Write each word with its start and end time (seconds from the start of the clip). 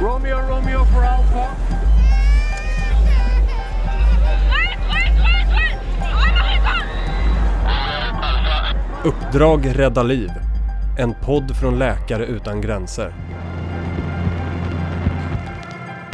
Romeo, 0.00 0.38
Romeo 0.48 0.84
for 0.84 1.04
Alpha. 1.04 1.48
Uppdrag 9.04 9.78
rädda 9.78 10.02
liv. 10.02 10.30
En 10.98 11.14
podd 11.14 11.56
från 11.56 11.78
Läkare 11.78 12.26
utan 12.26 12.60
gränser. 12.60 13.12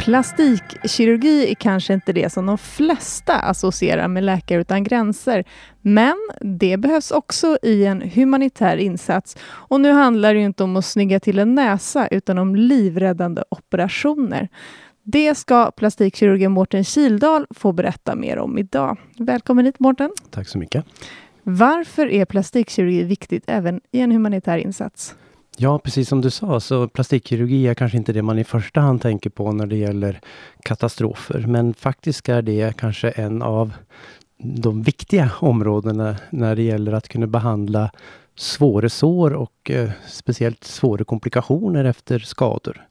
Plastikkirurgi 0.05 1.51
är 1.51 1.55
kanske 1.55 1.93
inte 1.93 2.13
det 2.13 2.29
som 2.31 2.45
de 2.45 2.57
flesta 2.57 3.39
associerar 3.39 4.07
med 4.07 4.23
Läkare 4.23 4.61
utan 4.61 4.83
gränser, 4.83 5.43
men 5.81 6.15
det 6.41 6.77
behövs 6.77 7.11
också 7.11 7.57
i 7.61 7.85
en 7.85 8.01
humanitär 8.01 8.77
insats. 8.77 9.37
Och 9.43 9.81
nu 9.81 9.91
handlar 9.91 10.33
det 10.33 10.39
inte 10.39 10.63
om 10.63 10.75
att 10.75 10.85
snygga 10.85 11.19
till 11.19 11.39
en 11.39 11.55
näsa, 11.55 12.07
utan 12.07 12.37
om 12.37 12.55
livräddande 12.55 13.43
operationer. 13.49 14.49
Det 15.03 15.35
ska 15.35 15.71
plastikkirurgen 15.71 16.51
Mårten 16.51 16.83
Kildahl 16.83 17.47
få 17.49 17.71
berätta 17.71 18.15
mer 18.15 18.37
om 18.37 18.57
idag. 18.57 18.97
Välkommen 19.17 19.65
hit 19.65 19.79
Mårten. 19.79 20.11
Tack 20.29 20.47
så 20.47 20.57
mycket. 20.57 20.85
Varför 21.43 22.07
är 22.07 22.25
plastikkirurgi 22.25 23.03
viktigt 23.03 23.43
även 23.47 23.81
i 23.91 23.99
en 24.01 24.11
humanitär 24.11 24.57
insats? 24.57 25.15
Ja, 25.57 25.79
precis 25.79 26.09
som 26.09 26.21
du 26.21 26.29
sa, 26.29 26.59
så 26.59 26.87
plastikkirurgi 26.87 27.67
är 27.67 27.73
kanske 27.73 27.97
inte 27.97 28.13
det 28.13 28.21
man 28.21 28.39
i 28.39 28.43
första 28.43 28.81
hand 28.81 29.01
tänker 29.01 29.29
på 29.29 29.51
när 29.51 29.65
det 29.65 29.75
gäller 29.75 30.19
katastrofer. 30.63 31.45
Men 31.47 31.73
faktiskt 31.73 32.29
är 32.29 32.41
det 32.41 32.77
kanske 32.77 33.09
en 33.09 33.41
av 33.41 33.73
de 34.37 34.81
viktiga 34.81 35.31
områdena 35.39 36.15
när 36.29 36.55
det 36.55 36.61
gäller 36.61 36.93
att 36.93 37.07
kunna 37.07 37.27
behandla 37.27 37.91
svåra 38.35 38.89
sår 38.89 39.33
och 39.33 39.71
eh, 39.71 39.89
speciellt 40.07 40.63
svåra 40.63 41.03
komplikationer 41.03 41.85
efter 41.85 42.19
skador. 42.19 42.85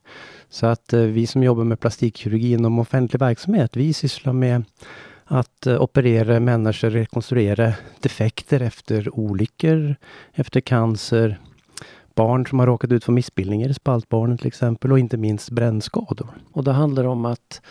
Så 0.50 0.66
att 0.66 0.92
eh, 0.92 1.00
vi 1.00 1.26
som 1.26 1.42
jobbar 1.42 1.64
med 1.64 1.80
plastikkirurgi 1.80 2.52
inom 2.52 2.78
offentlig 2.78 3.20
verksamhet, 3.20 3.76
vi 3.76 3.92
sysslar 3.92 4.32
med 4.32 4.64
att 5.24 5.66
eh, 5.66 5.82
operera 5.82 6.40
människor, 6.40 6.90
rekonstruera 6.90 7.72
defekter 8.00 8.60
efter 8.60 9.18
olyckor, 9.18 9.96
efter 10.32 10.60
cancer, 10.60 11.38
barn 12.14 12.46
som 12.46 12.58
har 12.58 12.66
råkat 12.66 12.92
ut 12.92 13.04
för 13.04 13.12
missbildningar 13.12 13.68
i 13.68 13.74
spaltbarnen 13.74 14.38
till 14.38 14.46
exempel 14.46 14.92
och 14.92 14.98
inte 14.98 15.16
minst 15.16 15.50
brännskador. 15.50 16.28
Och 16.52 16.64
det 16.64 16.72
handlar 16.72 17.04
om 17.04 17.24
att 17.24 17.62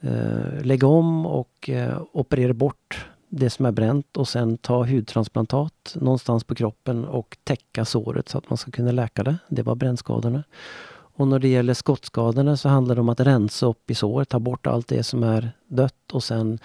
eh, 0.00 0.62
lägga 0.62 0.86
om 0.86 1.26
och 1.26 1.68
eh, 1.68 2.02
operera 2.12 2.52
bort 2.52 3.06
det 3.28 3.50
som 3.50 3.66
är 3.66 3.72
bränt 3.72 4.16
och 4.16 4.28
sen 4.28 4.58
ta 4.58 4.84
hudtransplantat 4.84 5.96
någonstans 6.00 6.44
på 6.44 6.54
kroppen 6.54 7.04
och 7.04 7.36
täcka 7.44 7.84
såret 7.84 8.28
så 8.28 8.38
att 8.38 8.50
man 8.50 8.56
ska 8.56 8.70
kunna 8.70 8.92
läka 8.92 9.22
det. 9.22 9.38
Det 9.48 9.62
var 9.62 9.74
brännskadorna. 9.74 10.44
Och 10.90 11.28
när 11.28 11.38
det 11.38 11.48
gäller 11.48 11.74
skottskadorna 11.74 12.56
så 12.56 12.68
handlar 12.68 12.94
det 12.94 13.00
om 13.00 13.08
att 13.08 13.20
rensa 13.20 13.66
upp 13.66 13.90
i 13.90 13.94
såret, 13.94 14.28
ta 14.28 14.38
bort 14.38 14.66
allt 14.66 14.88
det 14.88 15.02
som 15.02 15.22
är 15.22 15.50
dött 15.68 16.12
och 16.12 16.24
sen 16.24 16.58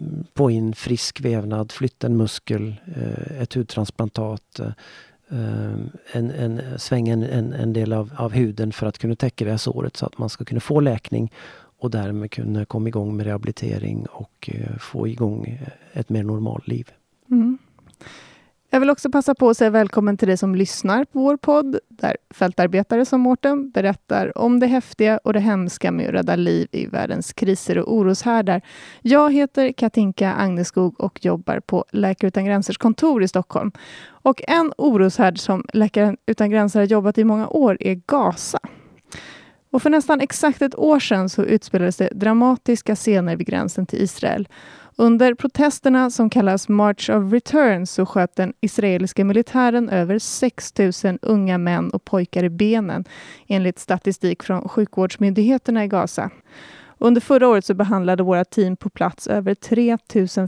mm, 0.00 0.24
få 0.34 0.50
in 0.50 0.74
frisk 0.74 1.20
vävnad, 1.20 1.72
flytta 1.72 2.06
en 2.06 2.16
muskel, 2.16 2.74
eh, 2.96 3.42
ett 3.42 3.54
hudtransplantat, 3.54 4.58
eh, 4.58 4.70
Ehm, 5.30 5.90
en, 6.12 6.30
en, 6.30 6.78
svänga 6.78 7.12
en, 7.12 7.22
en, 7.22 7.52
en 7.52 7.72
del 7.72 7.92
av, 7.92 8.12
av 8.16 8.32
huden 8.32 8.72
för 8.72 8.86
att 8.86 8.98
kunna 8.98 9.14
täcka 9.16 9.44
det 9.44 9.50
här 9.50 9.58
såret 9.58 9.96
så 9.96 10.06
att 10.06 10.18
man 10.18 10.28
ska 10.28 10.44
kunna 10.44 10.60
få 10.60 10.80
läkning 10.80 11.32
och 11.78 11.90
därmed 11.90 12.30
kunna 12.30 12.64
komma 12.64 12.88
igång 12.88 13.16
med 13.16 13.26
rehabilitering 13.26 14.06
och 14.06 14.50
eh, 14.52 14.76
få 14.78 15.08
igång 15.08 15.60
ett 15.92 16.08
mer 16.08 16.22
normalt 16.22 16.68
liv. 16.68 16.90
Mm. 17.30 17.58
Jag 18.70 18.80
vill 18.80 18.90
också 18.90 19.10
passa 19.10 19.34
på 19.34 19.50
att 19.50 19.56
säga 19.56 19.70
välkommen 19.70 20.16
till 20.16 20.28
dig 20.28 20.36
som 20.36 20.54
lyssnar 20.54 21.04
på 21.04 21.18
vår 21.18 21.36
podd, 21.36 21.78
där 21.88 22.16
fältarbetare 22.30 23.04
som 23.04 23.20
Mårten 23.20 23.70
berättar 23.70 24.38
om 24.38 24.60
det 24.60 24.66
häftiga 24.66 25.18
och 25.24 25.32
det 25.32 25.40
hemska 25.40 25.90
med 25.90 26.08
att 26.08 26.14
rädda 26.14 26.36
liv 26.36 26.68
i 26.72 26.86
världens 26.86 27.32
kriser 27.32 27.78
och 27.78 27.94
oroshärdar. 27.94 28.60
Jag 29.02 29.32
heter 29.32 29.72
Katinka 29.72 30.32
Agneskog 30.32 31.00
och 31.00 31.24
jobbar 31.24 31.60
på 31.60 31.84
Läkare 31.90 32.28
utan 32.28 32.44
gränsers 32.44 32.78
kontor 32.78 33.22
i 33.22 33.28
Stockholm. 33.28 33.72
Och 34.08 34.42
en 34.48 34.72
oroshärd 34.78 35.38
som 35.38 35.64
Läkare 35.72 36.16
utan 36.26 36.50
gränser 36.50 36.80
har 36.80 36.86
jobbat 36.86 37.18
i 37.18 37.24
många 37.24 37.48
år 37.48 37.76
är 37.80 38.00
Gaza. 38.06 38.58
Och 39.70 39.82
för 39.82 39.90
nästan 39.90 40.20
exakt 40.20 40.62
ett 40.62 40.78
år 40.78 41.00
sedan 41.00 41.28
så 41.28 41.44
utspelades 41.44 41.96
det 41.96 42.08
dramatiska 42.12 42.96
scener 42.96 43.36
vid 43.36 43.46
gränsen 43.46 43.86
till 43.86 44.02
Israel. 44.02 44.48
Under 44.98 45.34
protesterna 45.34 46.10
som 46.10 46.30
kallas 46.30 46.68
March 46.68 47.10
of 47.10 47.32
Return 47.32 47.86
så 47.86 48.06
sköt 48.06 48.36
den 48.36 48.52
israeliska 48.60 49.24
militären 49.24 49.88
över 49.88 50.18
6 50.18 50.72
000 51.04 51.18
unga 51.22 51.58
män 51.58 51.90
och 51.90 52.04
pojkar 52.04 52.44
i 52.44 52.50
benen 52.50 53.04
enligt 53.46 53.78
statistik 53.78 54.42
från 54.42 54.68
sjukvårdsmyndigheterna 54.68 55.84
i 55.84 55.88
Gaza. 55.88 56.30
Under 56.98 57.20
förra 57.20 57.48
året 57.48 57.64
så 57.64 57.74
behandlade 57.74 58.22
våra 58.22 58.44
team 58.44 58.76
på 58.76 58.90
plats 58.90 59.26
över 59.26 59.54
3 59.54 59.98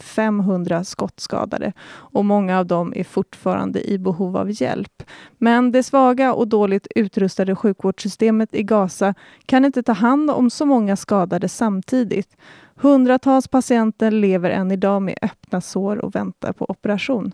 500 0.01 0.85
skottskadade 0.85 1.73
och 1.89 2.25
många 2.25 2.59
av 2.59 2.67
dem 2.67 2.93
är 2.97 3.05
fortfarande 3.05 3.91
i 3.91 3.99
behov 3.99 4.37
av 4.37 4.63
hjälp. 4.63 5.03
Men 5.39 5.73
det 5.73 5.83
svaga 5.83 6.35
och 6.35 6.49
dåligt 6.49 6.87
utrustade 6.95 7.57
sjukvårdssystemet 7.57 8.55
i 8.55 8.63
Gaza 8.63 9.15
kan 9.47 9.65
inte 9.65 9.83
ta 9.83 9.93
hand 9.93 10.31
om 10.31 10.51
så 10.51 10.67
många 10.67 10.97
skadade 10.97 11.49
samtidigt. 11.49 12.37
Hundratals 12.81 13.49
patienter 13.49 14.11
lever 14.11 14.51
än 14.51 14.71
idag 14.71 15.03
med 15.03 15.19
öppna 15.23 15.61
sår 15.61 16.05
och 16.05 16.15
väntar 16.15 16.53
på 16.53 16.67
operation. 16.69 17.33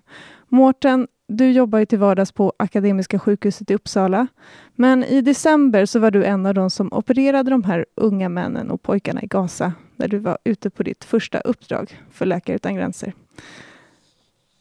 Mårten, 0.54 1.09
du 1.28 1.53
jobbar 1.53 1.78
ju 1.78 1.87
till 1.87 1.98
vardags 1.98 2.32
på 2.32 2.53
Akademiska 2.56 3.19
sjukhuset 3.19 3.70
i 3.70 3.75
Uppsala. 3.75 4.26
Men 4.75 5.04
i 5.04 5.20
december 5.20 5.87
så 5.87 5.98
var 5.98 6.10
du 6.10 6.25
en 6.25 6.47
av 6.47 6.54
de 6.54 6.70
som 6.70 6.92
opererade 6.92 7.50
de 7.50 7.65
här 7.65 7.87
unga 7.94 8.28
männen 8.28 8.70
och 8.70 8.82
pojkarna 8.82 9.22
i 9.22 9.26
Gaza 9.26 9.72
när 9.97 10.09
du 10.09 10.19
var 10.19 10.38
ute 10.44 10.70
på 10.70 10.82
ditt 10.82 11.04
första 11.04 11.41
uppdrag 11.41 12.00
för 12.10 12.26
Läkare 12.26 12.56
utan 12.56 12.75
gränser. 12.75 13.12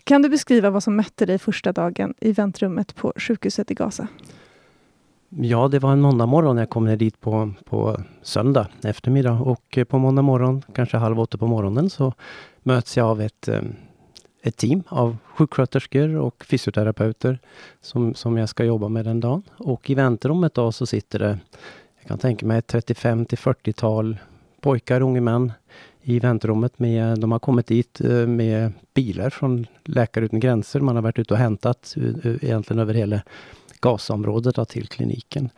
Kan 0.04 0.22
du 0.22 0.30
beskriva 0.30 0.70
vad 0.70 0.84
som 0.84 0.96
mötte 0.96 1.26
dig 1.26 1.40
första 1.40 1.72
dagen 1.72 2.14
i 2.22 2.31
väntrummet 2.31 2.96
på 2.96 3.14
sjukhuset 3.16 3.72
i 3.72 3.74
Gaza? 3.74 4.08
Ja, 5.30 5.68
det 5.68 5.80
var 5.80 5.92
en 5.92 6.02
måndag 6.02 6.25
morgon. 6.25 6.58
Jag 6.58 6.70
kom 6.70 6.86
ner 6.86 6.98
dit 6.98 7.20
på, 7.20 7.52
på 7.66 7.98
söndag 8.22 8.68
eftermiddag 8.84 9.34
och 9.34 9.78
eh, 9.78 9.84
på 9.84 9.98
måndag 9.98 10.22
morgon, 10.22 10.64
kanske 10.74 10.98
halv 10.98 11.20
åtta 11.20 11.38
på 11.38 11.48
morgonen, 11.48 11.90
så 11.90 12.14
möts 12.64 12.98
jag 12.98 13.08
av 13.08 13.22
ett, 13.22 13.48
eh, 13.48 13.62
ett 14.44 14.58
team 14.58 14.84
av 14.88 15.18
sjuksköterskor 15.36 16.16
och 16.16 16.46
fysioterapeuter 16.46 17.40
som, 17.81 18.14
som 18.16 18.38
jag 18.38 18.50
ska 18.50 18.64
jobba 18.64 18.90
med 18.90 19.06
den 19.06 19.20
dagen. 19.20 19.44
Och 19.58 19.90
i 19.90 19.96
väntrummet 19.96 20.54
då 20.54 20.72
så 20.72 20.86
sitter 20.86 21.20
det, 21.20 21.40
jag 22.00 22.08
kan 22.08 22.18
tänka 22.18 22.46
mig 22.46 22.62
35 22.62 23.26
till 23.26 23.38
40-tal 23.38 24.18
pojkar, 24.62 25.02
unga 25.02 25.22
män 25.22 25.52
i 26.02 26.20
väntrummet. 26.20 26.80
Med, 26.80 27.20
de 27.20 27.31
har 27.31 27.40
kommit 27.40 27.68
dit 27.68 28.02
eh, 28.02 28.28
med 28.28 28.72
bilar 28.94 29.30
från 29.30 29.68
Läkare 29.84 30.26
utan 30.26 30.40
gränser. 30.40 30.80
Man 30.80 30.96
har 30.96 31.04
varit 31.04 31.20
ute 31.20 31.34
och 31.34 31.40
hämtat 31.40 31.96
eh, 31.98 32.04
eh, 32.04 32.44
egentligen 32.44 32.80
över 32.80 32.94
hela 32.94 33.22
Gazaområdet 33.80 34.70
till 34.70 34.88
kliniken. 34.88 35.50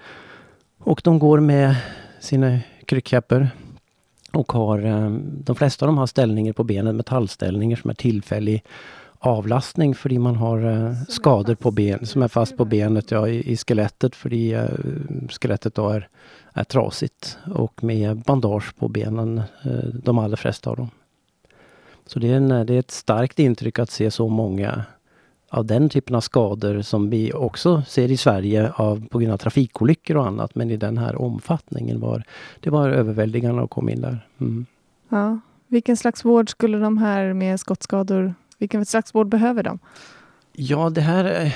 Och 0.79 1.01
de 1.03 1.19
går 1.19 1.39
med 1.39 1.75
sina 2.19 2.59
kryckkäppar 2.85 3.49
och 4.35 4.51
har, 4.51 4.85
eh, 4.85 5.09
de 5.21 5.55
flesta 5.55 5.85
av 5.85 5.87
dem 5.87 5.97
har 5.97 6.07
ställningar 6.07 6.53
på 6.53 6.63
benen, 6.63 6.97
metallställningar 6.97 7.77
som 7.77 7.89
är 7.89 7.93
tillfällig 7.93 8.63
avlastning 9.19 9.95
för 9.95 10.19
man 10.19 10.35
har 10.35 10.65
eh, 10.65 10.93
skador 11.09 11.55
på 11.55 11.71
ben 11.71 12.05
som 12.05 12.23
är 12.23 12.27
fast 12.27 12.57
på 12.57 12.65
benet, 12.65 13.11
ja, 13.11 13.27
i, 13.27 13.51
i 13.51 13.57
skelettet 13.57 14.15
för 14.15 14.33
uh, 14.33 14.69
skelettet 15.29 15.75
då 15.75 15.89
är, 15.89 16.07
är 16.53 16.63
trasigt 16.63 17.37
och 17.55 17.83
med 17.83 18.17
bandage 18.17 18.75
på 18.79 18.87
benen, 18.87 19.41
de 20.03 20.19
allra 20.19 20.37
flesta 20.37 20.69
av 20.69 20.75
dem. 20.75 20.89
Så 22.05 22.19
det 22.19 22.31
är, 22.31 22.35
en, 22.35 22.49
det 22.49 22.73
är 22.73 22.79
ett 22.79 22.91
starkt 22.91 23.39
intryck 23.39 23.79
att 23.79 23.89
se 23.89 24.11
så 24.11 24.27
många 24.27 24.83
av 25.55 25.65
den 25.65 25.89
typen 25.89 26.15
av 26.15 26.21
skador 26.21 26.81
som 26.81 27.09
vi 27.09 27.33
också 27.33 27.83
ser 27.87 28.11
i 28.11 28.17
Sverige 28.17 28.71
av, 28.75 29.07
på 29.07 29.19
grund 29.19 29.33
av 29.33 29.37
trafikolyckor 29.37 30.17
och 30.17 30.27
annat. 30.27 30.55
Men 30.55 30.71
i 30.71 30.77
den 30.77 30.97
här 30.97 31.21
omfattningen 31.21 31.99
var 31.99 32.23
det 32.59 32.69
var 32.69 32.89
överväldigande 32.89 33.63
att 33.63 33.69
komma 33.69 33.91
in 33.91 34.01
där. 34.01 34.27
Mm. 34.41 34.65
Ja. 35.09 35.39
Vilken 35.67 35.97
slags 35.97 36.25
vård 36.25 36.49
skulle 36.49 36.77
de 36.77 36.97
här 36.97 37.33
med 37.33 37.59
skottskador, 37.59 38.33
vilken 38.57 38.85
slags 38.85 39.15
vård 39.15 39.27
behöver 39.27 39.63
de? 39.63 39.79
Ja, 40.57 40.89
det 40.89 41.01
här, 41.01 41.55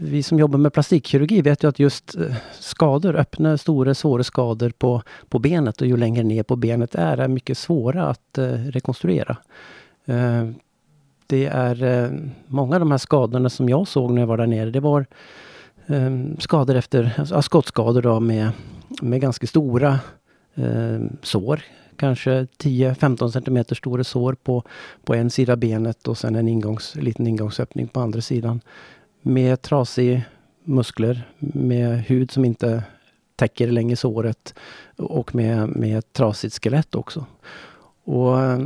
vi 0.00 0.22
som 0.22 0.38
jobbar 0.38 0.58
med 0.58 0.72
plastikkirurgi 0.72 1.42
vet 1.42 1.64
ju 1.64 1.68
att 1.68 1.78
just 1.78 2.16
eh, 2.16 2.36
skador, 2.60 3.16
öppna, 3.16 3.58
stora, 3.58 3.94
svåra 3.94 4.24
skador 4.24 4.70
på, 4.70 5.02
på 5.28 5.38
benet 5.38 5.80
och 5.80 5.86
ju 5.86 5.96
längre 5.96 6.24
ner 6.24 6.42
på 6.42 6.56
benet 6.56 6.94
är, 6.94 7.18
är 7.18 7.28
mycket 7.28 7.58
svåra 7.58 8.08
att 8.08 8.38
eh, 8.38 8.44
rekonstruera. 8.48 9.36
Det 11.26 11.46
är 11.46 11.82
eh, 11.82 12.10
många 12.46 12.76
av 12.76 12.80
de 12.80 12.90
här 12.90 12.98
skadorna 12.98 13.50
som 13.50 13.68
jag 13.68 13.88
såg 13.88 14.10
när 14.10 14.22
jag 14.22 14.26
var 14.26 14.36
där 14.36 14.46
nere. 14.46 14.70
Det 14.70 14.80
var 14.80 15.06
eh, 15.86 16.10
skador 16.38 16.74
efter, 16.74 17.14
alltså, 17.18 17.42
skottskador 17.42 18.02
då 18.02 18.20
med, 18.20 18.50
med 19.02 19.20
ganska 19.20 19.46
stora 19.46 19.98
eh, 20.54 21.00
sår. 21.22 21.62
Kanske 21.96 22.46
10-15 22.58 23.28
centimeter 23.28 23.74
stora 23.74 24.04
sår 24.04 24.36
på, 24.42 24.62
på 25.04 25.14
en 25.14 25.30
sida 25.30 25.56
benet 25.56 26.08
och 26.08 26.18
sen 26.18 26.34
en 26.34 26.48
ingångs, 26.48 26.94
liten 26.94 27.26
ingångsöppning 27.26 27.88
på 27.88 28.00
andra 28.00 28.20
sidan. 28.20 28.60
Med 29.22 29.62
trasiga 29.62 30.22
muskler, 30.64 31.28
med 31.38 32.02
hud 32.02 32.30
som 32.30 32.44
inte 32.44 32.82
täcker 33.36 33.66
länge 33.66 33.96
såret 33.96 34.54
och 34.96 35.34
med, 35.34 35.68
med 35.68 35.98
ett 35.98 36.12
trasigt 36.12 36.64
skelett 36.64 36.94
också. 36.94 37.26
Och 38.04 38.40
eh, 38.40 38.58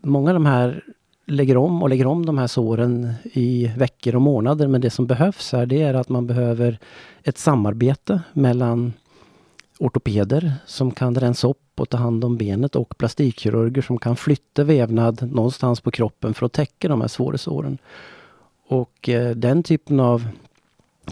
många 0.00 0.30
av 0.30 0.34
de 0.34 0.46
här 0.46 0.82
lägger 1.26 1.56
om 1.56 1.82
och 1.82 1.88
lägger 1.88 2.06
om 2.06 2.26
de 2.26 2.38
här 2.38 2.46
såren 2.46 3.12
i 3.22 3.72
veckor 3.76 4.14
och 4.14 4.22
månader. 4.22 4.66
Men 4.66 4.80
det 4.80 4.90
som 4.90 5.06
behövs 5.06 5.52
här 5.52 5.66
det 5.66 5.82
är 5.82 5.94
att 5.94 6.08
man 6.08 6.26
behöver 6.26 6.78
ett 7.22 7.38
samarbete 7.38 8.20
mellan 8.32 8.92
ortopeder 9.78 10.54
som 10.66 10.90
kan 10.90 11.14
rensa 11.14 11.48
upp 11.48 11.80
och 11.80 11.88
ta 11.88 11.96
hand 11.96 12.24
om 12.24 12.36
benet 12.36 12.76
och 12.76 12.98
plastikkirurger 12.98 13.82
som 13.82 13.98
kan 13.98 14.16
flytta 14.16 14.64
vävnad 14.64 15.32
någonstans 15.32 15.80
på 15.80 15.90
kroppen 15.90 16.34
för 16.34 16.46
att 16.46 16.52
täcka 16.52 16.88
de 16.88 17.00
här 17.00 17.08
svåra 17.08 17.38
såren. 17.38 17.78
Och 18.68 19.08
eh, 19.08 19.36
den 19.36 19.62
typen 19.62 20.00
av 20.00 20.28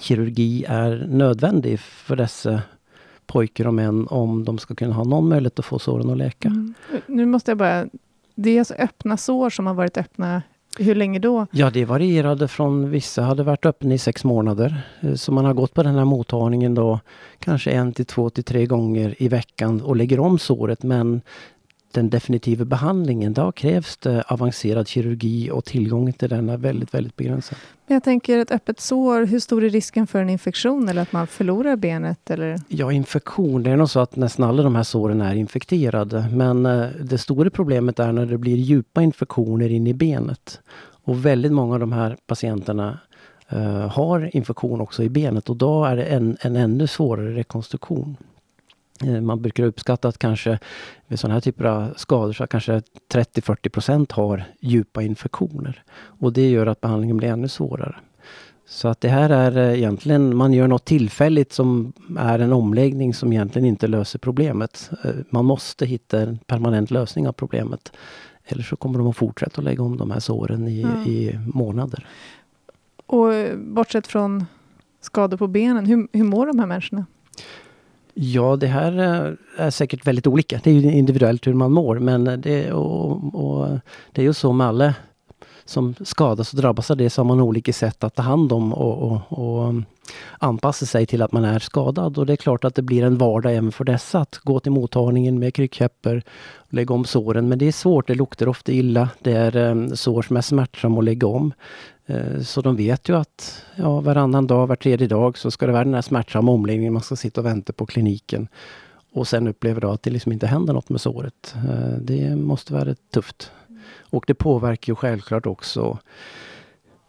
kirurgi 0.00 0.64
är 0.68 1.06
nödvändig 1.08 1.80
för 1.80 2.16
dessa 2.16 2.62
pojkar 3.26 3.66
och 3.66 3.74
män 3.74 4.06
om 4.10 4.44
de 4.44 4.58
ska 4.58 4.74
kunna 4.74 4.94
ha 4.94 5.04
någon 5.04 5.28
möjlighet 5.28 5.58
att 5.58 5.64
få 5.64 5.78
såren 5.78 6.10
att 6.10 6.18
läka. 6.18 6.48
Mm. 6.48 6.74
Nu 7.06 7.26
måste 7.26 7.50
jag 7.50 7.58
bara... 7.58 7.86
Det 8.34 8.50
är 8.50 8.58
alltså 8.58 8.74
öppna 8.74 9.16
sår 9.16 9.50
som 9.50 9.66
har 9.66 9.74
varit 9.74 9.96
öppna 9.96 10.42
hur 10.78 10.94
länge 10.94 11.18
då? 11.18 11.46
Ja, 11.50 11.70
det 11.70 11.84
varierade 11.84 12.48
från 12.48 12.90
vissa 12.90 13.22
hade 13.22 13.42
varit 13.42 13.66
öppna 13.66 13.94
i 13.94 13.98
sex 13.98 14.24
månader. 14.24 14.82
Eh, 15.00 15.14
så 15.14 15.32
man 15.32 15.44
har 15.44 15.54
gått 15.54 15.74
på 15.74 15.82
den 15.82 15.94
här 15.94 16.04
mottagningen 16.04 16.74
då 16.74 17.00
kanske 17.38 17.70
en 17.70 17.92
till 17.92 18.06
två 18.06 18.30
till 18.30 18.44
tre 18.44 18.66
gånger 18.66 19.14
i 19.18 19.28
veckan 19.28 19.80
och 19.80 19.96
lägger 19.96 20.20
om 20.20 20.38
såret. 20.38 20.82
Men 20.82 21.20
den 21.94 22.10
definitiva 22.10 22.64
behandlingen, 22.64 23.32
då 23.32 23.52
krävs 23.52 23.96
det 23.96 24.22
avancerad 24.22 24.88
kirurgi 24.88 25.50
och 25.50 25.64
tillgången 25.64 26.12
till 26.12 26.28
den 26.28 26.48
är 26.48 26.56
väldigt, 26.56 26.94
väldigt 26.94 27.16
begränsad. 27.16 27.58
Jag 27.86 28.04
tänker 28.04 28.38
ett 28.38 28.50
öppet 28.50 28.80
sår, 28.80 29.26
hur 29.26 29.40
stor 29.40 29.64
är 29.64 29.70
risken 29.70 30.06
för 30.06 30.22
en 30.22 30.30
infektion 30.30 30.88
eller 30.88 31.02
att 31.02 31.12
man 31.12 31.26
förlorar 31.26 31.76
benet? 31.76 32.30
Eller? 32.30 32.60
Ja, 32.68 32.92
infektion, 32.92 33.62
det 33.62 33.70
är 33.70 33.76
nog 33.76 33.90
så 33.90 34.00
att 34.00 34.16
nästan 34.16 34.48
alla 34.48 34.62
de 34.62 34.74
här 34.74 34.82
såren 34.82 35.20
är 35.20 35.34
infekterade. 35.34 36.28
Men 36.32 36.66
eh, 36.66 36.86
det 37.00 37.18
stora 37.18 37.50
problemet 37.50 37.98
är 37.98 38.12
när 38.12 38.26
det 38.26 38.38
blir 38.38 38.56
djupa 38.56 39.02
infektioner 39.02 39.68
in 39.68 39.86
i 39.86 39.94
benet. 39.94 40.60
Och 41.04 41.26
väldigt 41.26 41.52
många 41.52 41.74
av 41.74 41.80
de 41.80 41.92
här 41.92 42.16
patienterna 42.26 42.98
uh, 43.52 43.88
har 43.88 44.36
infektion 44.36 44.80
också 44.80 45.02
i 45.02 45.08
benet 45.08 45.50
och 45.50 45.56
då 45.56 45.84
är 45.84 45.96
det 45.96 46.04
en, 46.04 46.36
en 46.40 46.56
ännu 46.56 46.86
svårare 46.86 47.34
rekonstruktion. 47.34 48.16
Eh, 49.02 49.20
man 49.20 49.42
brukar 49.42 49.64
uppskatta 49.64 50.08
att 50.08 50.18
kanske 50.18 50.58
vid 51.06 51.18
sådana 51.18 51.34
här 51.34 51.40
typer 51.40 51.64
av 51.64 51.94
skador 51.96 52.32
så 52.32 52.46
kanske 52.46 52.82
30-40% 53.12 54.12
har 54.12 54.44
djupa 54.60 55.02
infektioner. 55.02 55.82
Och 55.96 56.32
det 56.32 56.50
gör 56.50 56.66
att 56.66 56.80
behandlingen 56.80 57.16
blir 57.16 57.28
ännu 57.28 57.48
svårare. 57.48 57.96
Så 58.66 58.88
att 58.88 59.00
det 59.00 59.08
här 59.08 59.30
är 59.30 59.56
eh, 59.56 59.78
egentligen, 59.78 60.36
man 60.36 60.52
gör 60.52 60.68
något 60.68 60.84
tillfälligt 60.84 61.52
som 61.52 61.92
är 62.18 62.38
en 62.38 62.52
omläggning 62.52 63.14
som 63.14 63.32
egentligen 63.32 63.68
inte 63.68 63.86
löser 63.86 64.18
problemet. 64.18 64.90
Eh, 65.04 65.10
man 65.30 65.44
måste 65.44 65.86
hitta 65.86 66.20
en 66.20 66.38
permanent 66.38 66.90
lösning 66.90 67.28
av 67.28 67.32
problemet. 67.32 67.92
Eller 68.46 68.62
så 68.62 68.76
kommer 68.76 68.98
de 68.98 69.08
att 69.08 69.16
fortsätta 69.16 69.60
att 69.60 69.64
lägga 69.64 69.82
om 69.82 69.96
de 69.96 70.10
här 70.10 70.20
såren 70.20 70.68
i, 70.68 70.82
mm. 70.82 71.02
i 71.02 71.38
månader. 71.54 72.06
Och 73.06 73.58
bortsett 73.58 74.06
från 74.06 74.46
skador 75.00 75.36
på 75.36 75.46
benen, 75.46 75.86
hur, 75.86 76.08
hur 76.12 76.24
mår 76.24 76.46
de 76.46 76.58
här 76.58 76.66
människorna? 76.66 77.06
Ja, 78.14 78.56
det 78.56 78.66
här 78.66 78.98
eh, 78.98 79.32
är 79.66 79.70
säkert 79.70 80.06
väldigt 80.06 80.26
olika. 80.26 80.60
Det 80.64 80.70
är 80.70 80.74
ju 80.74 80.92
individuellt 80.92 81.46
hur 81.46 81.54
man 81.54 81.72
mår 81.72 81.98
men 81.98 82.40
det, 82.40 82.72
och, 82.72 83.34
och, 83.34 83.78
det 84.12 84.22
är 84.22 84.26
ju 84.26 84.32
så 84.32 84.52
med 84.52 84.66
alla 84.66 84.94
som 85.64 85.94
skadas 86.04 86.52
och 86.52 86.60
drabbas 86.60 86.90
av 86.90 86.96
det 86.96 87.10
så 87.10 87.20
har 87.20 87.26
man 87.26 87.40
olika 87.40 87.72
sätt 87.72 88.04
att 88.04 88.14
ta 88.14 88.22
hand 88.22 88.52
om 88.52 88.72
och, 88.72 89.12
och, 89.12 89.38
och, 89.38 89.74
anpassa 90.38 90.86
sig 90.86 91.06
till 91.06 91.22
att 91.22 91.32
man 91.32 91.44
är 91.44 91.58
skadad. 91.58 92.18
Och 92.18 92.26
det 92.26 92.32
är 92.32 92.36
klart 92.36 92.64
att 92.64 92.74
det 92.74 92.82
blir 92.82 93.04
en 93.04 93.18
vardag 93.18 93.54
även 93.54 93.72
för 93.72 93.84
dessa 93.84 94.20
att 94.20 94.38
gå 94.38 94.60
till 94.60 94.72
mottagningen 94.72 95.38
med 95.38 95.54
kryckkäppar 95.54 96.22
och 96.54 96.74
lägga 96.74 96.94
om 96.94 97.04
såren. 97.04 97.48
Men 97.48 97.58
det 97.58 97.66
är 97.66 97.72
svårt, 97.72 98.06
det 98.06 98.14
luktar 98.14 98.48
ofta 98.48 98.72
illa. 98.72 99.08
Det 99.22 99.32
är 99.32 99.56
um, 99.56 99.96
sår 99.96 100.22
som 100.22 100.36
är 100.36 100.40
smärtsamma 100.40 100.98
att 100.98 101.04
lägga 101.04 101.26
om. 101.26 101.52
Eh, 102.06 102.40
så 102.40 102.60
de 102.60 102.76
vet 102.76 103.08
ju 103.08 103.16
att 103.16 103.64
ja, 103.76 104.00
varannan 104.00 104.46
dag, 104.46 104.66
var 104.66 104.76
tredje 104.76 105.06
dag 105.06 105.38
så 105.38 105.50
ska 105.50 105.66
det 105.66 105.72
vara 105.72 105.84
den 105.84 105.94
här 105.94 106.02
smärtsamma 106.02 106.52
omläggningen. 106.52 106.92
Man 106.92 107.02
ska 107.02 107.16
sitta 107.16 107.40
och 107.40 107.46
vänta 107.46 107.72
på 107.72 107.86
kliniken. 107.86 108.48
Och 109.12 109.28
sen 109.28 109.48
upplever 109.48 109.80
de 109.80 109.90
att 109.90 110.02
det 110.02 110.10
liksom 110.10 110.32
inte 110.32 110.46
händer 110.46 110.74
något 110.74 110.88
med 110.88 111.00
såret. 111.00 111.54
Eh, 111.68 111.98
det 112.00 112.36
måste 112.36 112.72
vara 112.72 112.94
tufft. 112.94 113.50
Och 113.98 114.24
det 114.26 114.34
påverkar 114.34 114.90
ju 114.90 114.94
självklart 114.94 115.46
också 115.46 115.98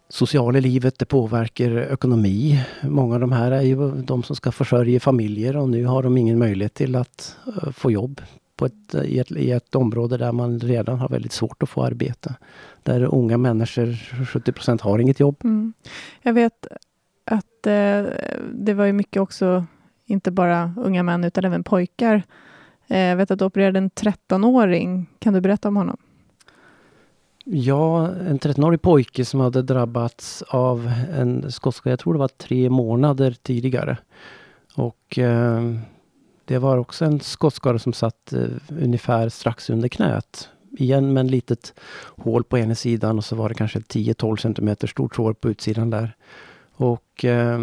sociala 0.08 0.60
livet, 0.60 0.98
det 0.98 1.04
påverkar 1.04 1.92
ekonomi. 1.92 2.64
Många 2.82 3.14
av 3.14 3.20
de 3.20 3.32
här 3.32 3.50
är 3.50 3.62
ju 3.62 3.90
de 3.90 4.22
som 4.22 4.36
ska 4.36 4.52
försörja 4.52 5.00
familjer 5.00 5.56
och 5.56 5.68
nu 5.68 5.84
har 5.84 6.02
de 6.02 6.16
ingen 6.16 6.38
möjlighet 6.38 6.74
till 6.74 6.96
att 6.96 7.36
eh, 7.46 7.70
få 7.70 7.90
jobb 7.90 8.20
på 8.56 8.66
ett, 8.66 8.94
i, 9.04 9.18
ett, 9.18 9.30
i 9.30 9.50
ett 9.50 9.74
område 9.74 10.16
där 10.16 10.32
man 10.32 10.60
redan 10.60 10.98
har 10.98 11.08
väldigt 11.08 11.32
svårt 11.32 11.62
att 11.62 11.68
få 11.68 11.84
arbete. 11.84 12.34
Där 12.82 13.02
unga 13.02 13.38
människor, 13.38 13.86
70% 13.86 14.82
har 14.82 14.98
inget 14.98 15.20
jobb. 15.20 15.36
Mm. 15.44 15.72
Jag 16.22 16.32
vet 16.32 16.66
att 17.24 17.66
eh, 17.66 18.04
det 18.52 18.74
var 18.74 18.84
ju 18.84 18.92
mycket 18.92 19.22
också, 19.22 19.66
inte 20.06 20.30
bara 20.30 20.74
unga 20.76 21.02
män 21.02 21.24
utan 21.24 21.44
även 21.44 21.64
pojkar. 21.64 22.22
Eh, 22.86 23.00
jag 23.00 23.16
vet 23.16 23.30
att 23.30 23.38
du 23.38 23.44
opererade 23.44 23.78
en 23.78 23.90
13-åring. 23.90 25.06
Kan 25.18 25.34
du 25.34 25.40
berätta 25.40 25.68
om 25.68 25.76
honom? 25.76 25.96
Ja, 27.44 28.08
en 28.08 28.38
13-årig 28.38 28.82
pojke 28.82 29.24
som 29.24 29.40
hade 29.40 29.62
drabbats 29.62 30.42
av 30.42 30.92
en 31.14 31.52
skottskada, 31.52 31.92
jag 31.92 31.98
tror 31.98 32.12
det 32.12 32.18
var 32.18 32.28
tre 32.28 32.70
månader 32.70 33.36
tidigare. 33.42 33.98
Och 34.74 35.18
eh, 35.18 35.62
det 36.46 36.58
var 36.58 36.78
också 36.78 37.04
en 37.04 37.20
skottskada 37.20 37.78
som 37.78 37.92
satt 37.92 38.32
eh, 38.32 38.40
ungefär 38.68 39.28
strax 39.28 39.70
under 39.70 39.88
knät. 39.88 40.48
Igen 40.78 41.12
med 41.12 41.20
en 41.20 41.28
litet 41.28 41.74
hål 42.16 42.44
på 42.44 42.58
ena 42.58 42.74
sidan 42.74 43.18
och 43.18 43.24
så 43.24 43.36
var 43.36 43.48
det 43.48 43.54
kanske 43.54 43.78
10-12 43.78 44.36
cm 44.36 44.88
stort 44.88 45.16
hår 45.16 45.32
på 45.32 45.50
utsidan 45.50 45.90
där. 45.90 46.16
Och 46.76 47.24
eh, 47.24 47.58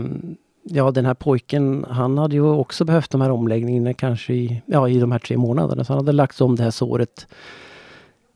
ja, 0.64 0.92
den 0.92 1.06
här 1.06 1.14
pojken, 1.14 1.86
han 1.90 2.18
hade 2.18 2.36
ju 2.36 2.42
också 2.42 2.86
behövt 2.86 3.12
de 3.12 3.22
här 3.22 3.32
omläggningarna 3.32 3.94
kanske 3.94 4.34
i, 4.34 4.62
ja, 4.66 4.90
i 4.90 5.00
de 5.00 5.12
här 5.12 5.20
tre 5.20 5.38
månaderna. 5.38 5.84
Så 5.84 5.94
han 5.94 6.00
hade 6.00 6.12
lagt 6.12 6.42
om 6.42 6.56
det 6.56 6.64
här 6.64 6.72
såret 6.72 7.28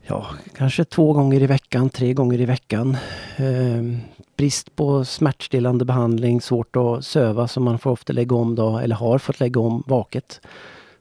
ja, 0.07 0.25
kanske 0.55 0.85
två 0.85 1.13
gånger 1.13 1.41
i 1.43 1.47
veckan, 1.47 1.89
tre 1.89 2.13
gånger 2.13 2.41
i 2.41 2.45
veckan. 2.45 2.97
Eh, 3.37 3.99
brist 4.37 4.75
på 4.75 5.05
smärtstillande 5.05 5.85
behandling, 5.85 6.41
svårt 6.41 6.75
att 6.75 7.05
söva 7.05 7.47
så 7.47 7.59
man 7.59 7.79
får 7.79 7.91
ofta 7.91 8.13
lägga 8.13 8.35
om 8.35 8.55
då, 8.55 8.77
eller 8.77 8.95
har 8.95 9.17
fått 9.17 9.39
lägga 9.39 9.61
om 9.61 9.83
vaket. 9.87 10.41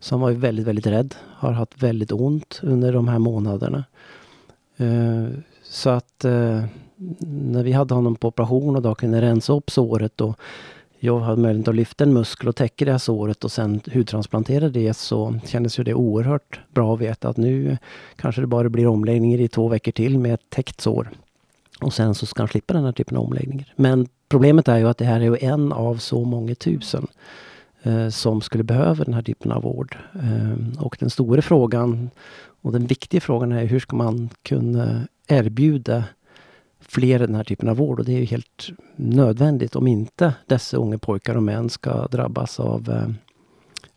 Så 0.00 0.14
han 0.14 0.20
var 0.20 0.30
ju 0.30 0.36
väldigt, 0.36 0.66
väldigt 0.66 0.86
rädd. 0.86 1.14
Har 1.34 1.52
haft 1.52 1.82
väldigt 1.82 2.12
ont 2.12 2.60
under 2.62 2.92
de 2.92 3.08
här 3.08 3.18
månaderna. 3.18 3.84
Eh, 4.76 5.26
så 5.62 5.90
att 5.90 6.24
eh, 6.24 6.64
när 7.28 7.62
vi 7.62 7.72
hade 7.72 7.94
honom 7.94 8.16
på 8.16 8.28
operation 8.28 8.76
och 8.76 8.82
då 8.82 8.94
kunde 8.94 9.20
rensa 9.20 9.52
upp 9.52 9.70
såret 9.70 10.20
och 10.20 10.38
jag 11.06 11.20
hade 11.20 11.42
möjlighet 11.42 11.68
att 11.68 11.74
lyfta 11.74 12.04
en 12.04 12.12
muskel 12.12 12.48
och 12.48 12.56
täcka 12.56 12.84
det 12.84 12.90
här 12.90 12.98
såret 12.98 13.44
och 13.44 13.52
sen 13.52 13.80
hudtransplantera 13.92 14.68
det 14.68 14.94
så 14.94 15.38
kändes 15.44 15.78
ju 15.78 15.84
det 15.84 15.94
oerhört 15.94 16.60
bra 16.70 16.94
att 16.94 17.00
veta 17.00 17.28
att 17.28 17.36
nu 17.36 17.78
kanske 18.16 18.40
det 18.40 18.46
bara 18.46 18.68
blir 18.68 18.86
omläggningar 18.86 19.40
i 19.40 19.48
två 19.48 19.68
veckor 19.68 19.92
till 19.92 20.18
med 20.18 20.34
ett 20.34 20.50
täckt 20.50 20.80
sår. 20.80 21.10
Och 21.80 21.92
sen 21.92 22.14
så 22.14 22.26
ska 22.26 22.42
han 22.42 22.48
slippa 22.48 22.74
den 22.74 22.84
här 22.84 22.92
typen 22.92 23.16
av 23.16 23.24
omläggningar. 23.24 23.72
Men 23.76 24.08
problemet 24.28 24.68
är 24.68 24.78
ju 24.78 24.88
att 24.88 24.98
det 24.98 25.04
här 25.04 25.20
är 25.20 25.24
ju 25.24 25.36
en 25.40 25.72
av 25.72 25.96
så 25.96 26.24
många 26.24 26.54
tusen 26.54 27.06
eh, 27.82 28.08
som 28.08 28.40
skulle 28.40 28.64
behöva 28.64 29.04
den 29.04 29.14
här 29.14 29.22
typen 29.22 29.52
av 29.52 29.62
vård. 29.62 29.96
Eh, 30.14 30.82
och 30.82 30.96
den 31.00 31.10
stora 31.10 31.42
frågan 31.42 32.10
och 32.62 32.72
den 32.72 32.86
viktiga 32.86 33.20
frågan 33.20 33.52
är 33.52 33.64
hur 33.64 33.80
ska 33.80 33.96
man 33.96 34.28
kunna 34.42 35.00
erbjuda 35.26 36.04
fler 36.80 37.18
den 37.18 37.34
här 37.34 37.44
typen 37.44 37.68
av 37.68 37.76
vård 37.76 37.98
och 37.98 38.04
det 38.04 38.12
är 38.12 38.18
ju 38.18 38.24
helt 38.24 38.68
nödvändigt 38.96 39.76
om 39.76 39.86
inte 39.86 40.34
dessa 40.46 40.76
unga 40.76 40.98
pojkar 40.98 41.36
och 41.36 41.42
män 41.42 41.70
ska 41.70 42.06
drabbas 42.06 42.60
av 42.60 42.90
eh, 42.90 43.08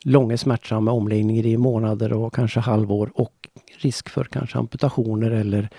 långa 0.05 0.37
smärtsamma 0.37 0.91
omläggningar 0.91 1.45
i 1.45 1.57
månader 1.57 2.13
och 2.13 2.33
kanske 2.33 2.59
halvår 2.59 3.11
och 3.13 3.49
risk 3.77 4.09
för 4.09 4.23
kanske 4.23 4.57
amputationer 4.57 5.31
eller, 5.31 5.69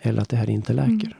eller 0.00 0.22
att 0.22 0.28
det 0.28 0.36
här 0.36 0.50
inte 0.50 0.72
läker. 0.72 0.90
Mm. 0.90 1.16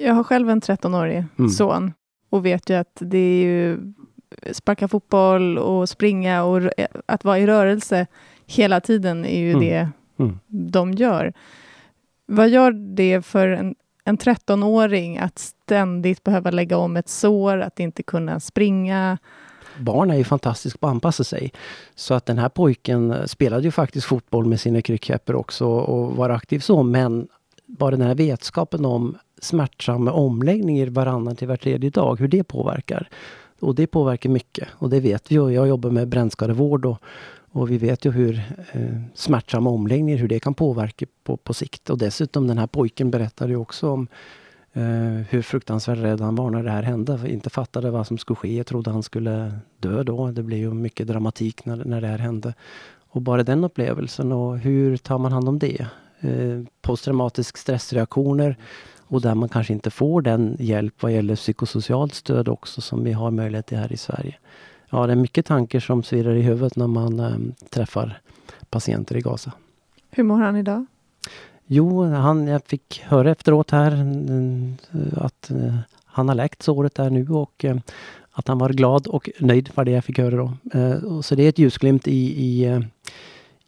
Jag 0.00 0.14
har 0.14 0.24
själv 0.24 0.50
en 0.50 0.60
13-årig 0.60 1.24
mm. 1.38 1.50
son 1.50 1.92
och 2.30 2.46
vet 2.46 2.70
ju 2.70 2.74
att 2.74 2.96
det 3.00 3.18
är 3.18 3.44
ju 3.44 3.92
sparka 4.52 4.88
fotboll 4.88 5.58
och 5.58 5.88
springa 5.88 6.44
och 6.44 6.60
att 7.06 7.24
vara 7.24 7.38
i 7.38 7.46
rörelse 7.46 8.06
hela 8.46 8.80
tiden 8.80 9.24
är 9.24 9.38
ju 9.38 9.50
mm. 9.50 9.60
det 9.60 9.88
mm. 10.18 10.38
de 10.48 10.92
gör. 10.92 11.32
Vad 12.26 12.48
gör 12.48 12.72
det 12.72 13.22
för 13.22 13.48
en, 13.48 13.74
en 14.04 14.18
13-åring 14.18 15.18
att 15.18 15.38
ständigt 15.38 16.24
behöva 16.24 16.50
lägga 16.50 16.76
om 16.76 16.96
ett 16.96 17.08
sår, 17.08 17.58
att 17.58 17.80
inte 17.80 18.02
kunna 18.02 18.40
springa? 18.40 19.18
Barn 19.78 20.10
är 20.10 20.16
ju 20.16 20.24
fantastiskt 20.24 20.80
på 20.80 20.86
att 20.86 20.90
anpassa 20.90 21.24
sig. 21.24 21.52
Så 21.94 22.14
att 22.14 22.26
den 22.26 22.38
här 22.38 22.48
pojken 22.48 23.10
eh, 23.10 23.24
spelade 23.24 23.62
ju 23.62 23.70
faktiskt 23.70 24.06
fotboll 24.06 24.46
med 24.46 24.60
sina 24.60 24.82
kryckkäppor 24.82 25.36
också 25.36 25.66
och 25.66 26.16
var 26.16 26.30
aktiv 26.30 26.58
så, 26.58 26.82
men 26.82 27.28
bara 27.66 27.90
den 27.90 28.06
här 28.06 28.14
vetskapen 28.14 28.84
om 28.84 29.16
smärtsamma 29.42 30.12
omläggningar 30.12 30.86
varannan 30.86 31.36
till 31.36 31.48
var 31.48 31.56
tredje 31.56 31.90
dag, 31.90 32.20
hur 32.20 32.28
det 32.28 32.44
påverkar. 32.44 33.08
Och 33.60 33.74
det 33.74 33.86
påverkar 33.86 34.30
mycket 34.30 34.68
och 34.72 34.90
det 34.90 35.00
vet 35.00 35.32
vi. 35.32 35.38
Och 35.38 35.52
jag 35.52 35.68
jobbar 35.68 35.90
med 35.90 36.08
brännskadevård 36.08 36.86
och, 36.86 36.98
och 37.54 37.70
vi 37.70 37.78
vet 37.78 38.04
ju 38.04 38.10
hur 38.10 38.42
eh, 38.72 38.96
smärtsamma 39.14 39.70
omläggningar, 39.70 40.18
hur 40.18 40.28
det 40.28 40.40
kan 40.40 40.54
påverka 40.54 41.06
på, 41.24 41.36
på 41.36 41.54
sikt. 41.54 41.90
Och 41.90 41.98
dessutom 41.98 42.46
den 42.46 42.58
här 42.58 42.66
pojken 42.66 43.10
berättade 43.10 43.50
ju 43.50 43.56
också 43.56 43.90
om 43.90 44.08
eh, 44.72 44.82
hur 45.30 45.42
fruktansvärt 45.42 45.98
rädd 45.98 46.20
han 46.20 46.34
var 46.34 46.50
när 46.50 46.62
det 46.62 46.70
här 46.70 46.82
hände. 46.82 47.18
För 47.18 47.28
inte 47.28 47.50
fattade 47.50 47.90
vad 47.90 48.06
som 48.06 48.18
skulle 48.18 48.36
ske. 48.36 48.56
Jag 48.56 48.66
trodde 48.66 48.90
han 48.90 49.02
skulle 49.02 49.52
dö 49.78 50.02
då. 50.02 50.30
Det 50.30 50.42
blev 50.42 50.58
ju 50.58 50.74
mycket 50.74 51.06
dramatik 51.06 51.64
när, 51.64 51.84
när 51.84 52.00
det 52.00 52.06
här 52.06 52.18
hände. 52.18 52.54
Och 53.08 53.22
bara 53.22 53.42
den 53.42 53.64
upplevelsen 53.64 54.32
och 54.32 54.58
hur 54.58 54.96
tar 54.96 55.18
man 55.18 55.32
hand 55.32 55.48
om 55.48 55.58
det? 55.58 55.86
Eh, 56.20 56.62
posttraumatisk 56.82 57.56
stressreaktioner 57.56 58.56
och 59.06 59.20
där 59.20 59.34
man 59.34 59.48
kanske 59.48 59.72
inte 59.72 59.90
får 59.90 60.22
den 60.22 60.56
hjälp 60.58 60.94
vad 61.00 61.12
gäller 61.12 61.36
psykosocialt 61.36 62.14
stöd 62.14 62.48
också 62.48 62.80
som 62.80 63.04
vi 63.04 63.12
har 63.12 63.30
möjlighet 63.30 63.66
till 63.66 63.78
här 63.78 63.92
i 63.92 63.96
Sverige. 63.96 64.34
Ja, 64.94 65.06
det 65.06 65.12
är 65.12 65.16
mycket 65.16 65.46
tankar 65.46 65.80
som 65.80 66.02
svirrar 66.02 66.34
i 66.34 66.42
huvudet 66.42 66.76
när 66.76 66.86
man 66.86 67.20
eh, 67.20 67.36
träffar 67.70 68.20
patienter 68.70 69.16
i 69.16 69.20
Gaza. 69.20 69.52
Hur 70.10 70.24
mår 70.24 70.40
han 70.40 70.56
idag? 70.56 70.86
Jo, 71.66 72.04
han, 72.04 72.46
jag 72.46 72.62
fick 72.66 73.02
höra 73.04 73.30
efteråt 73.30 73.70
här 73.70 73.92
eh, 73.92 75.24
att 75.24 75.50
eh, 75.50 75.76
han 76.04 76.28
har 76.28 76.34
läkt 76.34 76.62
såret 76.62 76.94
där 76.94 77.10
nu 77.10 77.28
och 77.28 77.64
att 78.32 78.48
han 78.48 78.58
var 78.58 78.70
glad 78.70 79.06
och 79.06 79.30
nöjd 79.40 79.70
var 79.74 79.84
det 79.84 79.90
jag 79.90 80.04
fick 80.04 80.18
höra 80.18 80.36
då. 80.36 80.52
Så 81.22 81.34
det 81.34 81.42
är 81.42 81.48
ett 81.48 81.58
ljusglimt 81.58 82.08
i, 82.08 82.44
i, 82.44 82.80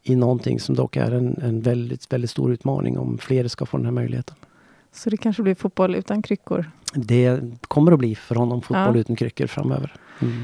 i 0.03 0.15
någonting 0.15 0.59
som 0.59 0.75
dock 0.75 0.95
är 0.95 1.11
en, 1.11 1.37
en 1.41 1.61
väldigt, 1.61 2.13
väldigt 2.13 2.29
stor 2.29 2.51
utmaning 2.51 2.97
om 2.97 3.17
fler 3.17 3.47
ska 3.47 3.65
få 3.65 3.77
den 3.77 3.85
här 3.85 3.93
möjligheten. 3.93 4.35
Så 4.91 5.09
det 5.09 5.17
kanske 5.17 5.43
blir 5.43 5.55
fotboll 5.55 5.95
utan 5.95 6.21
kryckor? 6.21 6.71
Det 6.93 7.41
kommer 7.61 7.91
att 7.91 7.99
bli 7.99 8.15
för 8.15 8.35
honom 8.35 8.61
fotboll 8.61 8.95
Ja. 8.95 9.01
utan 9.01 9.15
kryckor 9.15 9.47
framöver. 9.47 9.93
Mm. 10.19 10.43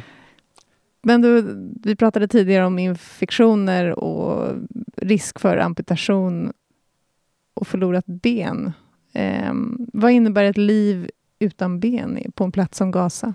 Men 1.04 1.22
du, 1.22 1.42
vi 1.84 1.96
pratade 1.96 2.28
tidigare 2.28 2.66
om 2.66 2.80
infektioner 2.80 4.00
och 4.00 4.56
risk 4.98 5.40
för 5.40 5.58
amputation 5.58 6.54
och 7.54 7.68
förlorat 7.68 8.06
ben. 8.06 8.74
Eh, 9.14 9.54
vad 9.94 10.12
innebär 10.12 10.44
ett 10.44 10.58
liv 10.58 11.10
utan 11.40 11.80
ben 11.80 12.32
på 12.36 12.44
en 12.44 12.52
plats 12.52 12.78
som 12.78 12.92
Gaza? 12.92 13.34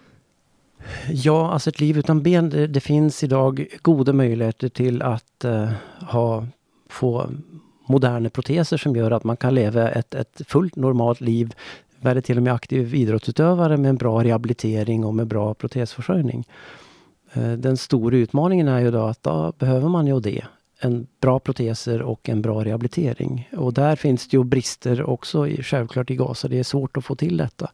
Ja, 1.10 1.52
alltså 1.52 1.70
ett 1.70 1.80
liv 1.80 1.98
utan 1.98 2.22
ben, 2.22 2.50
det, 2.50 2.66
det 2.66 2.80
finns 2.80 3.24
idag 3.24 3.66
goda 3.82 4.12
möjligheter 4.12 4.68
till 4.68 5.02
att 5.02 5.44
eh, 5.44 5.70
ha, 6.00 6.46
få 6.88 7.30
moderna 7.86 8.30
proteser 8.30 8.76
som 8.76 8.96
gör 8.96 9.10
att 9.10 9.24
man 9.24 9.36
kan 9.36 9.54
leva 9.54 9.90
ett, 9.90 10.14
ett 10.14 10.40
fullt 10.46 10.76
normalt 10.76 11.20
liv. 11.20 11.54
väldigt 12.00 12.24
till 12.24 12.36
och 12.36 12.42
med 12.42 12.54
aktiv 12.54 12.94
idrottsutövare 12.94 13.76
med 13.76 13.88
en 13.88 13.96
bra 13.96 14.24
rehabilitering 14.24 15.04
och 15.04 15.14
med 15.14 15.26
bra 15.26 15.54
protesförsörjning. 15.54 16.44
Eh, 17.32 17.52
den 17.52 17.76
stora 17.76 18.16
utmaningen 18.16 18.68
är 18.68 18.80
ju 18.80 18.90
då 18.90 19.02
att 19.02 19.22
då 19.22 19.52
behöver 19.58 19.88
man 19.88 20.06
ju 20.06 20.20
det. 20.20 20.44
En 20.80 21.06
bra 21.20 21.38
proteser 21.38 22.02
och 22.02 22.28
en 22.28 22.42
bra 22.42 22.64
rehabilitering. 22.64 23.48
Och 23.56 23.72
där 23.74 23.96
finns 23.96 24.28
det 24.28 24.36
ju 24.36 24.44
brister 24.44 25.02
också 25.02 25.46
i, 25.48 25.62
självklart 25.62 26.10
i 26.10 26.16
Gaza. 26.16 26.48
Det 26.48 26.58
är 26.58 26.62
svårt 26.62 26.96
att 26.96 27.04
få 27.04 27.14
till 27.14 27.36
detta. 27.36 27.70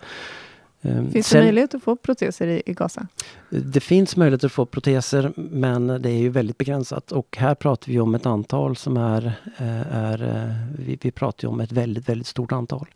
Eh, 0.83 1.05
Finns 1.05 1.27
sen- 1.27 1.39
det 1.41 1.45
möjlighet 1.47 1.75
att 1.75 1.83
få 1.83 1.97
proteser 1.97 2.47
i, 2.47 2.63
i 2.67 2.73
Gaza? 2.75 3.07
det 3.51 3.81
finns 3.81 4.17
möjlighet 4.17 4.45
att 4.45 4.53
få 4.53 4.67
proteser 4.67 5.33
men 5.37 5.87
det 5.87 6.11
är 6.11 6.19
ju 6.19 6.29
väldigt 6.29 6.59
begränsat 6.59 7.13
och 7.13 7.37
här 7.41 7.55
pratar 7.55 7.93
vi 7.93 8.01
om 8.01 8.15
ett 8.15 8.27
antal 8.27 8.77
som 8.77 8.97
är, 8.97 9.27
eh, 9.59 9.97
är 9.97 10.55
vi, 10.79 10.99
vi 11.03 11.11
pratar 11.11 11.49
om 11.49 11.61
ett 11.61 11.73
väldigt, 11.73 12.09
väldigt 12.09 12.27
stort 12.27 12.53
antal. 12.53 12.87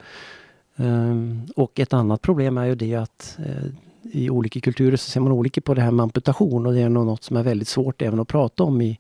Ehm, 0.76 1.46
Och 1.56 1.80
ett 1.80 1.92
annat 1.92 2.22
problem 2.22 2.58
är 2.58 2.64
ju 2.66 2.74
det 2.74 2.94
att 2.94 3.38
i 4.12 4.30
olika 4.30 4.60
kulturer 4.60 4.96
så 4.96 5.10
ser 5.10 5.20
man 5.20 5.32
olika 5.32 5.60
på 5.60 5.74
det 5.74 5.82
här 5.82 5.90
med 5.90 6.02
amputation 6.02 6.66
och 6.66 6.72
det 6.72 6.80
är 6.80 6.88
nog 6.88 7.06
något 7.06 7.24
som 7.24 7.36
är 7.36 7.42
väldigt 7.42 7.68
svårt 7.68 8.02
även 8.02 8.20
att 8.20 8.28
prata 8.28 8.64
om 8.64 8.80
i, 8.80 8.98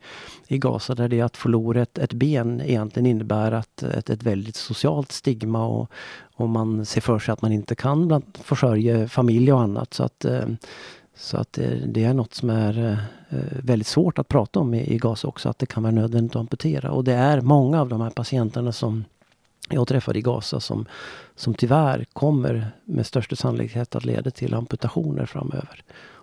i 0.48 0.58
Gaza 0.58 0.94
där 0.94 1.08
det 1.08 1.20
är 1.20 1.24
att 1.24 1.36
förlora 1.36 1.82
ett, 1.82 1.98
ett 1.98 2.12
ben 2.12 2.60
egentligen 2.60 3.06
innebär 3.06 3.52
att 3.52 3.82
ett, 3.82 4.10
ett 4.10 4.22
väldigt 4.22 4.56
socialt 4.56 5.12
stigma 5.12 5.66
och, 5.66 5.90
och 6.34 6.48
man 6.48 6.86
ser 6.86 7.00
för 7.00 7.18
sig 7.18 7.32
att 7.32 7.42
man 7.42 7.52
inte 7.52 7.74
kan 7.74 8.08
bland, 8.08 8.24
försörja 8.42 9.08
familj 9.08 9.52
och 9.52 9.60
annat. 9.60 9.94
Så 9.94 10.04
att, 10.04 10.24
eh, 10.24 10.46
så 11.16 11.36
att 11.36 11.58
eh, 11.58 11.70
det 11.86 12.04
är 12.04 12.14
något 12.14 12.34
som 12.34 12.50
är 12.50 12.98
eh, 13.28 13.38
väldigt 13.62 13.86
svårt 13.86 14.18
att 14.18 14.28
prata 14.28 14.60
om 14.60 14.74
i, 14.74 14.94
i 14.94 14.98
Gaza 14.98 15.28
också, 15.28 15.48
att 15.48 15.58
det 15.58 15.66
kan 15.66 15.82
vara 15.82 15.92
nödvändigt 15.92 16.36
att 16.36 16.40
amputera. 16.40 16.90
Och 16.90 17.04
det 17.04 17.14
är 17.14 17.40
många 17.40 17.80
av 17.80 17.88
de 17.88 18.00
här 18.00 18.10
patienterna 18.10 18.72
som 18.72 19.04
jag 19.68 19.88
träffade 19.88 20.18
i 20.18 20.22
Gaza 20.22 20.60
som, 20.60 20.86
som 21.36 21.54
tyvärr 21.54 22.06
kommer 22.12 22.70
med 22.84 23.06
största 23.06 23.36
sannolikhet 23.36 23.94
att 23.94 24.04
leda 24.04 24.30
till 24.30 24.54
amputationer 24.54 25.26
framöver. 25.26 25.82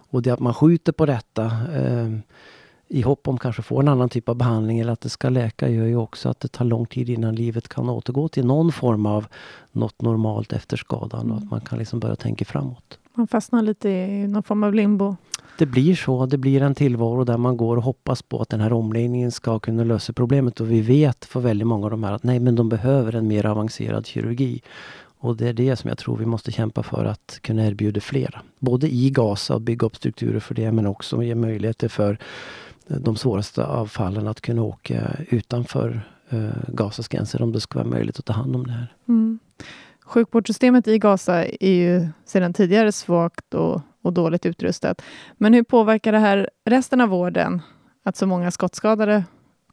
Och 0.09 0.21
det 0.21 0.31
att 0.31 0.39
man 0.39 0.53
skjuter 0.53 0.91
på 0.91 1.05
detta 1.05 1.45
eh, 1.73 2.09
i 2.87 3.01
hopp 3.01 3.27
om 3.27 3.37
kanske 3.37 3.61
få 3.61 3.79
en 3.79 3.87
annan 3.87 4.09
typ 4.09 4.29
av 4.29 4.35
behandling 4.35 4.79
eller 4.79 4.93
att 4.93 5.01
det 5.01 5.09
ska 5.09 5.29
läka 5.29 5.69
gör 5.69 5.85
ju 5.85 5.95
också 5.95 6.29
att 6.29 6.39
det 6.39 6.47
tar 6.47 6.65
lång 6.65 6.85
tid 6.85 7.09
innan 7.09 7.35
livet 7.35 7.67
kan 7.67 7.89
återgå 7.89 8.27
till 8.27 8.45
någon 8.45 8.71
form 8.71 9.05
av 9.05 9.27
något 9.71 10.01
normalt 10.01 10.53
efter 10.53 10.77
skadan 10.77 11.31
och 11.31 11.37
att 11.37 11.51
man 11.51 11.61
kan 11.61 11.79
liksom 11.79 11.99
börja 11.99 12.15
tänka 12.15 12.45
framåt. 12.45 12.99
Man 13.15 13.27
fastnar 13.27 13.61
lite 13.61 13.89
i 13.89 14.27
någon 14.27 14.43
form 14.43 14.63
av 14.63 14.73
limbo. 14.73 15.15
Det 15.57 15.65
blir 15.65 15.95
så. 15.95 16.25
Det 16.25 16.37
blir 16.37 16.61
en 16.61 16.75
tillvaro 16.75 17.23
där 17.23 17.37
man 17.37 17.57
går 17.57 17.77
och 17.77 17.83
hoppas 17.83 18.21
på 18.21 18.41
att 18.41 18.49
den 18.49 18.61
här 18.61 18.73
omläggningen 18.73 19.31
ska 19.31 19.59
kunna 19.59 19.83
lösa 19.83 20.13
problemet. 20.13 20.59
Och 20.59 20.71
vi 20.71 20.81
vet 20.81 21.25
för 21.25 21.39
väldigt 21.39 21.67
många 21.67 21.85
av 21.85 21.91
de 21.91 22.03
här 22.03 22.11
att 22.11 22.23
nej, 22.23 22.39
men 22.39 22.55
de 22.55 22.69
behöver 22.69 23.15
en 23.15 23.27
mer 23.27 23.45
avancerad 23.45 24.05
kirurgi. 24.05 24.61
Och 25.19 25.37
det 25.37 25.47
är 25.47 25.53
det 25.53 25.75
som 25.75 25.87
jag 25.87 25.97
tror 25.97 26.17
vi 26.17 26.25
måste 26.25 26.51
kämpa 26.51 26.83
för 26.83 27.05
att 27.05 27.39
kunna 27.41 27.67
erbjuda 27.67 28.01
flera. 28.01 28.41
Både 28.59 28.93
i 28.93 29.09
Gaza 29.09 29.55
och 29.55 29.61
bygga 29.61 29.85
upp 29.87 29.95
strukturer 29.95 30.39
för 30.39 30.55
det, 30.55 30.71
men 30.71 30.87
också 30.87 31.23
ge 31.23 31.35
möjligheter 31.35 31.87
för 31.87 32.17
de 32.87 33.15
svåraste 33.15 33.65
av 33.65 33.87
fallen 33.87 34.27
att 34.27 34.41
kunna 34.41 34.61
åka 34.61 35.15
utanför 35.29 36.01
eh, 36.29 36.49
Gazas 36.67 37.07
gränser 37.07 37.41
om 37.41 37.51
det 37.51 37.61
ska 37.61 37.79
vara 37.79 37.89
möjligt 37.89 38.19
att 38.19 38.25
ta 38.25 38.33
hand 38.33 38.55
om 38.55 38.67
det 38.67 38.73
här. 38.73 38.93
Mm. 39.07 39.39
Sjukvårdssystemet 40.05 40.87
i 40.87 40.97
Gaza 40.97 41.45
är 41.45 41.73
ju 41.73 42.07
sedan 42.25 42.53
tidigare 42.53 42.91
svagt 42.91 43.53
och, 43.53 43.81
och 44.01 44.13
dåligt 44.13 44.45
utrustat. 44.45 45.01
Men 45.37 45.53
hur 45.53 45.63
påverkar 45.63 46.11
det 46.11 46.19
här 46.19 46.49
resten 46.65 47.01
av 47.01 47.09
vården? 47.09 47.61
Att 48.03 48.17
så 48.17 48.27
många 48.27 48.51
skottskadade 48.51 49.23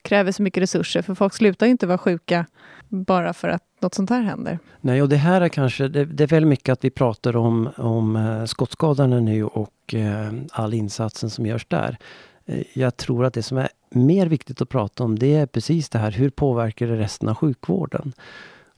kräver 0.03 0.33
så 0.33 0.43
mycket 0.43 0.63
resurser, 0.63 1.03
för 1.03 1.15
folk 1.15 1.35
slutar 1.35 1.67
ju 1.67 1.73
inte 1.73 1.87
vara 1.87 1.99
sjuka 1.99 2.47
bara 2.89 3.33
för 3.33 3.49
att 3.49 3.63
något 3.81 3.95
sånt 3.95 4.11
här 4.11 4.23
händer. 4.23 4.59
Nej, 4.81 5.03
och 5.03 5.09
det 5.09 5.17
här 5.17 5.41
är 5.41 5.49
kanske, 5.49 5.89
det, 5.89 6.05
det 6.05 6.25
är 6.25 6.29
väldigt 6.29 6.49
mycket 6.49 6.73
att 6.73 6.85
vi 6.85 6.91
pratar 6.91 7.37
om, 7.37 7.71
om 7.77 8.17
eh, 8.17 8.45
skottskadorna 8.45 9.21
nu 9.21 9.45
och 9.45 9.95
eh, 9.95 10.33
all 10.53 10.75
insatsen 10.75 11.31
som 11.31 11.47
görs 11.47 11.67
där. 11.67 11.99
Eh, 12.47 12.63
jag 12.73 12.97
tror 12.97 13.25
att 13.25 13.35
det 13.35 13.43
som 13.43 13.59
är 13.59 13.69
mer 13.91 14.27
viktigt 14.27 14.63
att 14.63 14.69
prata 14.69 15.05
om 15.05 15.19
det 15.19 15.35
är 15.35 15.47
precis 15.47 15.89
det 15.89 15.99
här, 15.99 16.11
hur 16.11 16.31
påverkar 16.31 16.87
det 16.87 16.97
resten 16.97 17.29
av 17.29 17.35
sjukvården? 17.35 18.13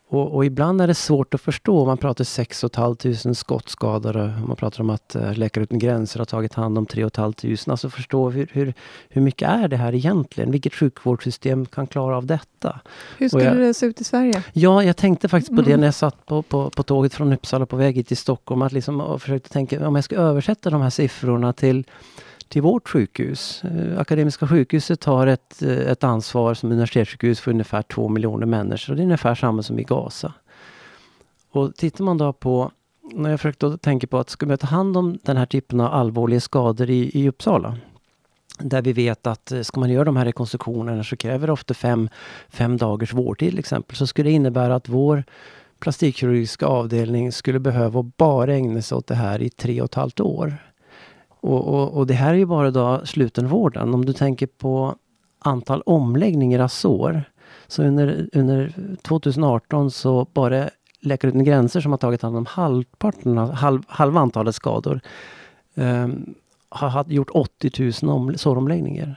Och, 0.08 0.34
och 0.34 0.44
ibland 0.44 0.80
är 0.80 0.86
det 0.86 0.94
svårt 0.94 1.34
att 1.34 1.40
förstå. 1.40 1.84
Man 1.86 1.98
pratar 1.98 2.24
6 2.24 2.64
500 2.74 3.34
skottskadade. 3.34 4.34
Man 4.46 4.56
pratar 4.56 4.80
om 4.80 4.90
att 4.90 5.14
eh, 5.14 5.34
Läkare 5.34 5.64
Utan 5.64 5.78
Gränser 5.78 6.18
har 6.18 6.24
tagit 6.26 6.54
hand 6.54 6.78
om 6.78 6.86
3 6.86 7.10
500. 7.16 7.32
Alltså 7.66 7.90
förstå 7.90 8.30
hur, 8.30 8.48
hur, 8.52 8.74
hur 9.08 9.22
mycket 9.22 9.48
är 9.48 9.68
det 9.68 9.76
här 9.76 9.94
egentligen? 9.94 10.50
Vilket 10.50 10.74
sjukvårdssystem 10.74 11.66
kan 11.66 11.86
klara 11.86 12.16
av 12.16 12.26
detta? 12.26 12.80
Hur 13.18 13.28
skulle 13.28 13.44
jag- 13.44 13.56
det 13.56 13.74
se 13.74 13.86
ut 13.86 14.00
i 14.00 14.04
Sverige? 14.04 14.42
Ja, 14.52 14.82
jag 14.84 14.96
tänkte 14.96 15.28
faktiskt 15.28 15.56
på 15.56 15.62
det 15.62 15.70
Mm. 15.70 15.80
när 15.80 15.86
jag 15.86 15.94
satt 15.94 16.26
på, 16.26 16.42
på, 16.42 16.70
på 16.70 16.82
tåget 16.82 17.14
från 17.14 17.32
Uppsala 17.32 17.66
på 17.66 17.76
väg 17.76 17.94
hit 17.96 18.08
till 18.08 18.16
Stockholm. 18.16 18.62
Att 18.62 18.72
liksom, 18.72 19.00
och 19.00 19.22
försökte 19.22 19.48
tänka 19.48 19.88
om 19.88 19.94
jag 19.94 20.04
ska 20.04 20.16
översätta 20.16 20.70
de 20.70 20.80
här 20.82 20.90
siffrorna 20.90 21.52
till, 21.52 21.84
till 22.48 22.62
vårt 22.62 22.88
sjukhus. 22.88 23.64
Eh, 23.64 24.00
Akademiska 24.00 24.48
sjukhuset 24.48 25.04
har 25.04 25.26
ett, 25.26 25.62
eh, 25.62 25.78
ett 25.78 26.04
ansvar 26.04 26.54
som 26.54 26.72
universitetssjukhus 26.72 27.40
för 27.40 27.50
ungefär 27.50 27.82
två 27.82 28.08
miljoner 28.08 28.46
människor. 28.46 28.92
Och 28.92 28.96
det 28.96 29.02
är 29.02 29.04
ungefär 29.04 29.34
samma 29.34 29.62
som 29.62 29.78
i 29.78 29.82
Gaza. 29.82 30.32
Och 31.50 31.76
tittar 31.76 32.04
man 32.04 32.18
då 32.18 32.32
på, 32.32 32.70
när 33.12 33.30
jag 33.30 33.40
försökte 33.40 33.66
då 33.66 33.76
tänka 33.76 34.06
på 34.06 34.18
att 34.18 34.30
ska 34.30 34.46
vi 34.46 34.56
ta 34.56 34.66
hand 34.66 34.96
om 34.96 35.18
den 35.22 35.36
här 35.36 35.46
typen 35.46 35.80
av 35.80 35.92
allvarliga 35.92 36.40
skador 36.40 36.90
i, 36.90 37.10
i 37.20 37.28
Uppsala. 37.28 37.76
Där 38.58 38.82
vi 38.82 38.92
vet 38.92 39.26
att 39.26 39.52
eh, 39.52 39.62
ska 39.62 39.80
man 39.80 39.90
göra 39.90 40.04
de 40.04 40.16
här 40.16 40.24
rekonstruktionerna 40.24 41.04
så 41.04 41.16
kräver 41.16 41.46
det 41.46 41.52
ofta 41.52 41.74
fem, 41.74 42.08
fem 42.48 42.76
dagars 42.76 43.12
vårdtid 43.12 43.50
till 43.50 43.58
exempel. 43.58 43.96
Så 43.96 44.06
skulle 44.06 44.30
det 44.30 44.34
innebära 44.34 44.74
att 44.74 44.88
vår 44.88 45.24
plastikkirurgiska 45.78 46.66
avdelning 46.66 47.32
skulle 47.32 47.58
behöva 47.58 48.02
bara 48.02 48.54
ägna 48.54 48.82
sig 48.82 48.96
åt 48.96 49.06
det 49.06 49.14
här 49.14 49.42
i 49.42 49.50
tre 49.50 49.80
och 49.80 49.84
ett 49.84 49.94
halvt 49.94 50.20
år. 50.20 50.56
Och, 51.44 51.68
och, 51.68 51.96
och 51.96 52.06
det 52.06 52.14
här 52.14 52.30
är 52.34 52.38
ju 52.38 52.46
bara 52.46 52.70
då 52.70 53.00
slutenvården. 53.06 53.94
Om 53.94 54.04
du 54.04 54.12
tänker 54.12 54.46
på 54.46 54.94
antal 55.38 55.82
omläggningar 55.86 56.60
av 56.60 56.68
sår. 56.68 57.22
Så 57.66 57.82
under, 57.82 58.28
under 58.32 58.72
2018 59.02 59.90
så 59.90 60.26
bara 60.32 60.68
Läkare 61.00 61.28
Utan 61.28 61.44
Gränser 61.44 61.80
som 61.80 61.92
har 61.92 61.98
tagit 61.98 62.22
hand 62.22 62.36
om 62.36 62.46
halvparten, 62.46 63.38
av- 63.38 63.50
halv, 63.52 63.82
halva 63.88 64.20
antalet 64.20 64.54
skador 64.54 65.00
Um, 65.76 66.34
har 66.68 66.88
haft- 66.88 67.10
gjort 67.10 67.30
80 67.32 67.92
000 68.02 68.12
om, 68.16 68.38
såromläggningar. 68.38 69.16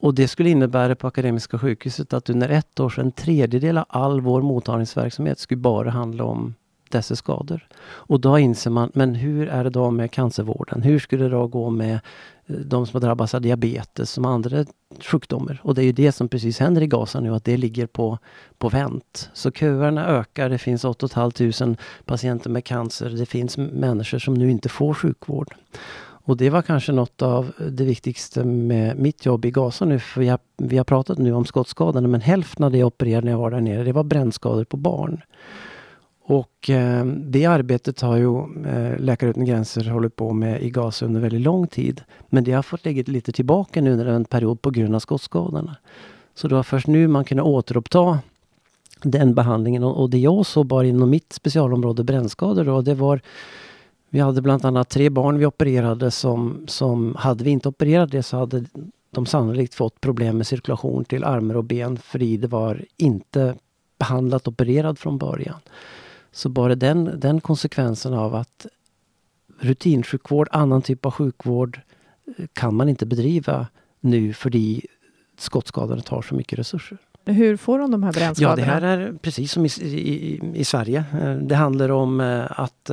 Och 0.00 0.14
det 0.14 0.28
skulle 0.28 0.50
innebära 0.50 0.94
på 0.94 1.06
Akademiska 1.06 1.58
sjukhuset 1.58 2.12
att 2.12 2.30
under 2.30 2.48
ett 2.48 2.80
år 2.80 2.88
så 2.90 3.00
en 3.00 3.12
tredjedel 3.12 3.78
av 3.78 3.84
all 3.88 4.20
vår 4.20 4.42
mottagningsverksamhet 4.42 5.38
skulle 5.38 5.60
bara 5.60 5.90
handla 5.90 6.24
om 6.24 6.54
dessa 6.94 7.16
skador. 7.16 7.66
Och 7.84 8.20
då 8.20 8.38
inser 8.38 8.70
man, 8.70 8.90
men 8.94 9.14
hur 9.14 9.48
är 9.48 9.64
det 9.64 9.70
då 9.70 9.90
med 9.90 10.10
cancervården? 10.10 10.82
Hur 10.82 10.98
skulle 10.98 11.24
det 11.24 11.30
då 11.30 11.46
gå 11.46 11.70
med 11.70 11.94
eh, 12.46 12.56
de 12.56 12.86
som 12.86 12.96
har 12.96 13.00
drabbats 13.00 13.34
av 13.34 13.40
diabetes 13.40 14.10
som 14.10 14.24
andra 14.24 14.64
sjukdomar? 15.00 15.60
Och 15.62 15.74
det 15.74 15.82
är 15.82 15.86
ju 15.86 15.92
det 15.92 16.12
som 16.12 16.28
precis 16.28 16.58
händer 16.58 16.82
i 16.82 16.86
Gaza 16.86 17.20
nu, 17.20 17.34
att 17.34 17.44
det 17.44 17.56
ligger 17.56 17.86
på, 17.86 18.18
på 18.58 18.68
vänt. 18.68 19.30
Så 19.34 19.50
köerna 19.50 20.06
ökar, 20.06 20.48
det 20.48 20.58
finns 20.58 20.84
8 20.84 21.08
500 21.08 21.76
patienter 22.04 22.50
med 22.50 22.64
cancer, 22.64 23.10
det 23.10 23.26
finns 23.26 23.58
människor 23.58 24.18
som 24.18 24.34
nu 24.34 24.50
inte 24.50 24.68
får 24.68 24.94
sjukvård. 24.94 25.54
Och 26.26 26.36
det 26.36 26.50
var 26.50 26.62
kanske 26.62 26.92
något 26.92 27.22
av 27.22 27.52
det 27.70 27.84
viktigaste 27.84 28.44
med 28.44 28.98
mitt 28.98 29.26
jobb 29.26 29.44
i 29.44 29.50
Gaza 29.50 29.84
nu. 29.84 29.98
För 29.98 30.20
vi 30.20 30.28
har, 30.28 30.38
vi 30.56 30.76
har 30.76 30.84
pratat 30.84 31.18
nu 31.18 31.32
om 31.32 31.44
skottskadorna 31.44 32.08
men 32.08 32.20
hälften 32.20 32.64
av 32.64 32.72
det 32.72 32.78
jag 32.78 32.86
opererade 32.86 33.24
när 33.24 33.32
jag 33.32 33.38
var 33.38 33.50
där 33.50 33.60
nere, 33.60 33.84
det 33.84 33.92
var 33.92 34.04
brännskador 34.04 34.64
på 34.64 34.76
barn. 34.76 35.22
Och 36.26 36.70
eh, 36.70 37.04
det 37.06 37.46
arbetet 37.46 38.00
har 38.00 38.16
ju 38.16 38.38
eh, 38.66 38.98
Läkare 38.98 39.30
utan 39.30 39.44
gränser 39.44 39.90
hållit 39.90 40.16
på 40.16 40.32
med 40.32 40.62
i 40.62 40.70
Gaza 40.70 41.06
under 41.06 41.20
väldigt 41.20 41.40
lång 41.40 41.66
tid. 41.66 42.02
Men 42.28 42.44
det 42.44 42.52
har 42.52 42.62
fått 42.62 42.84
ligga 42.84 43.04
lite 43.06 43.32
tillbaka 43.32 43.80
nu 43.80 43.92
under 43.92 44.06
en 44.06 44.24
period 44.24 44.62
på 44.62 44.70
grund 44.70 44.94
av 44.94 44.98
skottskadorna. 45.00 45.76
Så 46.34 46.48
det 46.48 46.54
var 46.54 46.62
först 46.62 46.86
nu 46.86 47.08
man 47.08 47.24
kunde 47.24 47.42
återuppta 47.42 48.18
den 49.02 49.34
behandlingen 49.34 49.84
och, 49.84 50.02
och 50.02 50.10
det 50.10 50.18
jag 50.18 50.46
såg 50.46 50.66
bara 50.66 50.86
inom 50.86 51.10
mitt 51.10 51.32
specialområde 51.32 52.04
brännskador 52.04 52.64
då, 52.64 52.82
det 52.82 52.94
var 52.94 53.20
vi 54.10 54.20
hade 54.20 54.42
bland 54.42 54.64
annat 54.64 54.88
tre 54.88 55.10
barn 55.10 55.38
vi 55.38 55.46
opererade 55.46 56.10
som, 56.10 56.64
som 56.66 57.14
hade 57.18 57.44
vi 57.44 57.50
inte 57.50 57.68
opererat 57.68 58.10
det 58.10 58.22
så 58.22 58.36
hade 58.36 58.64
de 59.10 59.26
sannolikt 59.26 59.74
fått 59.74 60.00
problem 60.00 60.36
med 60.36 60.46
cirkulation 60.46 61.04
till 61.04 61.24
armar 61.24 61.56
och 61.56 61.64
ben 61.64 61.96
för 61.96 62.18
det 62.18 62.46
var 62.46 62.84
inte 62.96 63.54
behandlat 63.98 64.48
opererad 64.48 64.98
från 64.98 65.18
början. 65.18 65.60
Så 66.34 66.48
bara 66.48 66.74
den, 66.74 67.20
den 67.20 67.40
konsekvensen 67.40 68.14
av 68.14 68.34
att 68.34 68.66
rutinsjukvård, 69.60 70.48
annan 70.50 70.82
typ 70.82 71.06
av 71.06 71.12
sjukvård 71.12 71.80
eh, 72.38 72.46
kan 72.52 72.74
man 72.74 72.88
inte 72.88 73.06
bedriva 73.06 73.66
nu 74.00 74.32
för 74.32 74.50
skottskadorna 75.38 76.02
tar 76.02 76.22
så 76.22 76.34
mycket 76.34 76.58
resurser. 76.58 76.98
Hur 77.24 77.56
får 77.56 77.78
de 77.78 77.90
de 77.90 78.02
här 78.02 78.12
brännskadorna? 78.12 78.62
Ja, 78.62 78.80
det 78.80 78.86
här 78.86 78.98
är 78.98 79.12
precis 79.12 79.52
som 79.52 79.66
i, 79.66 79.68
i, 79.82 80.40
i 80.54 80.64
Sverige. 80.64 81.04
Eh, 81.22 81.34
det 81.34 81.54
handlar 81.54 81.88
om 81.88 82.20
eh, 82.20 82.60
att 82.60 82.90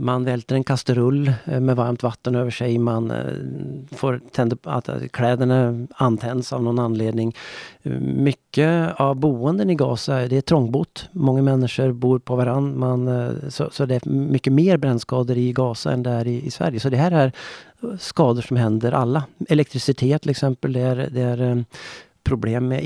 man 0.00 0.24
välter 0.24 0.54
en 0.54 0.64
kastrull 0.64 1.32
eh, 1.44 1.60
med 1.60 1.76
varmt 1.76 2.02
vatten 2.02 2.34
över 2.34 2.50
sig. 2.50 2.78
Man 2.78 3.10
eh, 3.10 3.96
får 3.96 4.20
tända, 4.32 4.56
att 4.62 4.90
kläderna 5.12 5.86
antänds 5.94 6.52
av 6.52 6.62
någon 6.62 6.78
anledning. 6.78 7.34
Eh, 7.82 7.92
mycket 8.00 9.00
av 9.00 9.16
boenden 9.16 9.70
i 9.70 9.74
Gaza 9.74 10.26
det 10.26 10.36
är 10.36 10.40
trångbott. 10.40 11.08
Många 11.12 11.42
människor 11.42 11.92
bor 11.92 12.18
på 12.18 12.36
varann. 12.36 12.78
Man, 12.78 13.30
så, 13.48 13.68
så, 13.72 13.86
det 13.86 13.94
är 13.94 14.08
mycket 14.08 14.52
mer 14.52 14.76
brännskador 14.76 15.36
i 15.36 15.52
Gaza 15.52 15.92
än 15.92 16.02
det 16.02 16.10
är 16.10 16.26
i, 16.26 16.46
i, 16.46 16.50
Sverige. 16.50 16.80
Så 16.80 16.88
det 16.88 16.96
här 16.96 17.12
är 17.12 17.32
skador 17.98 18.42
som 18.42 18.56
händer 18.56 18.92
alla. 18.92 19.24
Elektricitet 19.48 20.22
till 20.22 20.30
exempel. 20.30 20.72
Det 20.72 20.80
är, 20.80 21.08
det 21.10 21.20
är 21.20 21.64
problem 22.28 22.68
med 22.68 22.80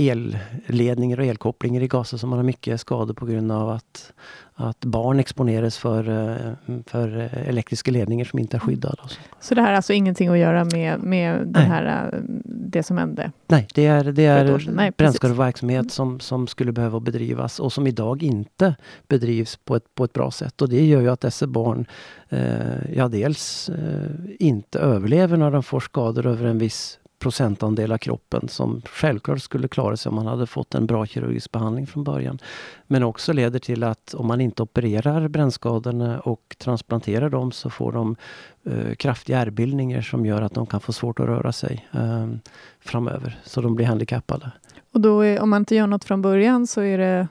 elledningar 0.67 1.21
och 1.21 1.27
elkopplingar 1.27 1.83
i 1.83 1.89
Gaza 1.89 2.19
som 2.19 2.31
man 2.31 2.39
har 2.39 2.45
mycket 2.45 2.81
skador 2.81 3.15
på 3.15 3.27
grund 3.27 3.53
av 3.53 3.71
att, 3.71 4.13
att 4.55 4.85
barn 4.85 5.21
exponeras 5.21 5.79
för, 5.79 6.09
eh, 6.09 6.75
för 6.87 7.09
elektriska 7.49 7.91
ledningar 7.91 8.25
som 8.25 8.39
inte 8.39 8.57
är 8.57 8.59
skyddade. 8.59 8.97
Så 9.41 9.55
det 9.55 9.61
här 9.61 9.69
har 9.69 9.77
alltså 9.77 9.93
ingenting 9.93 10.29
att 10.29 10.39
göra 10.39 10.65
med, 10.65 11.01
med 11.01 11.47
den 11.47 11.63
här, 11.63 12.11
eh, 12.13 12.19
det 12.45 12.83
som 12.83 12.99
hände? 12.99 13.33
Nej, 13.49 13.69
det 13.75 13.87
är, 13.87 14.05
det 14.05 14.25
är 14.25 14.93
brännskadeverksamhet 14.97 15.93
som, 15.93 16.21
som 16.21 16.47
skulle 16.47 16.73
behöva 16.73 17.01
bedrivas 17.01 17.61
och 17.61 17.73
som 17.73 17.87
idag 17.87 18.23
inte 18.23 18.75
bedrivs 19.09 19.57
på 19.57 19.77
ett, 19.77 19.95
på 19.95 20.05
ett 20.05 20.13
bra 20.13 20.31
sätt. 20.31 20.63
Och 20.63 20.69
det 20.69 20.87
gör 20.87 21.01
ju 21.01 21.11
att 21.11 21.21
dessa 21.21 21.47
barn 21.47 21.87
eh, 22.29 22.95
ja, 22.97 23.09
dels 23.09 23.69
eh, 23.69 24.11
inte 24.39 24.79
överlever 24.79 25.37
när 25.37 25.51
de 25.51 25.63
får 25.63 25.81
skador 25.81 26.27
över 26.27 26.47
en 26.47 26.59
viss 26.59 26.99
procentandel 27.23 27.93
av 27.93 27.99
kroppen 27.99 28.49
som 28.49 28.83
självklart 28.85 29.43
skulle 29.43 29.69
klara 29.69 29.97
sig 29.97 30.11
om 30.11 30.15
man 30.15 30.27
hade 30.27 30.47
fått 30.47 30.75
en 30.75 30.87
bra 30.87 31.07
kirurgisk 31.07 31.53
behandling 31.53 31.87
från 31.87 32.05
början. 32.05 32.39
Men 32.87 33.03
också 33.03 33.33
leder 33.33 33.59
till 33.59 33.85
att 33.85 34.15
om 34.15 34.27
man 34.27 34.41
inte 34.41 34.63
opererar 34.63 35.29
brännskadorna 35.29 36.21
och 36.21 36.57
transplanterar 36.59 37.31
dem 37.31 37.53
så 37.53 37.71
får 37.71 37.93
de 37.93 38.17
eh, 38.65 38.95
kraftiga 38.95 39.39
ärrbildningar 39.39 40.03
som 40.03 40.27
gör 40.27 40.43
att 40.43 40.55
de 40.55 40.67
kan 40.67 40.81
få 40.81 40.93
svårt 40.93 41.21
att 41.21 41.27
röra 41.27 41.53
sig 41.53 41.89
eh, 41.93 42.29
framöver. 42.81 43.41
Så 43.45 43.61
de 43.61 43.75
blir 43.75 43.87
handikappade. 43.87 44.53
Och 44.93 45.01
då 45.01 45.21
är, 45.21 45.41
om 45.41 45.51
man 45.51 45.63
inte 45.63 45.75
gör 45.75 45.87
något 45.87 46.05
från 46.05 46.23
början 46.23 46.67
så 46.67 46.81
är 46.81 46.99
det 46.99 47.29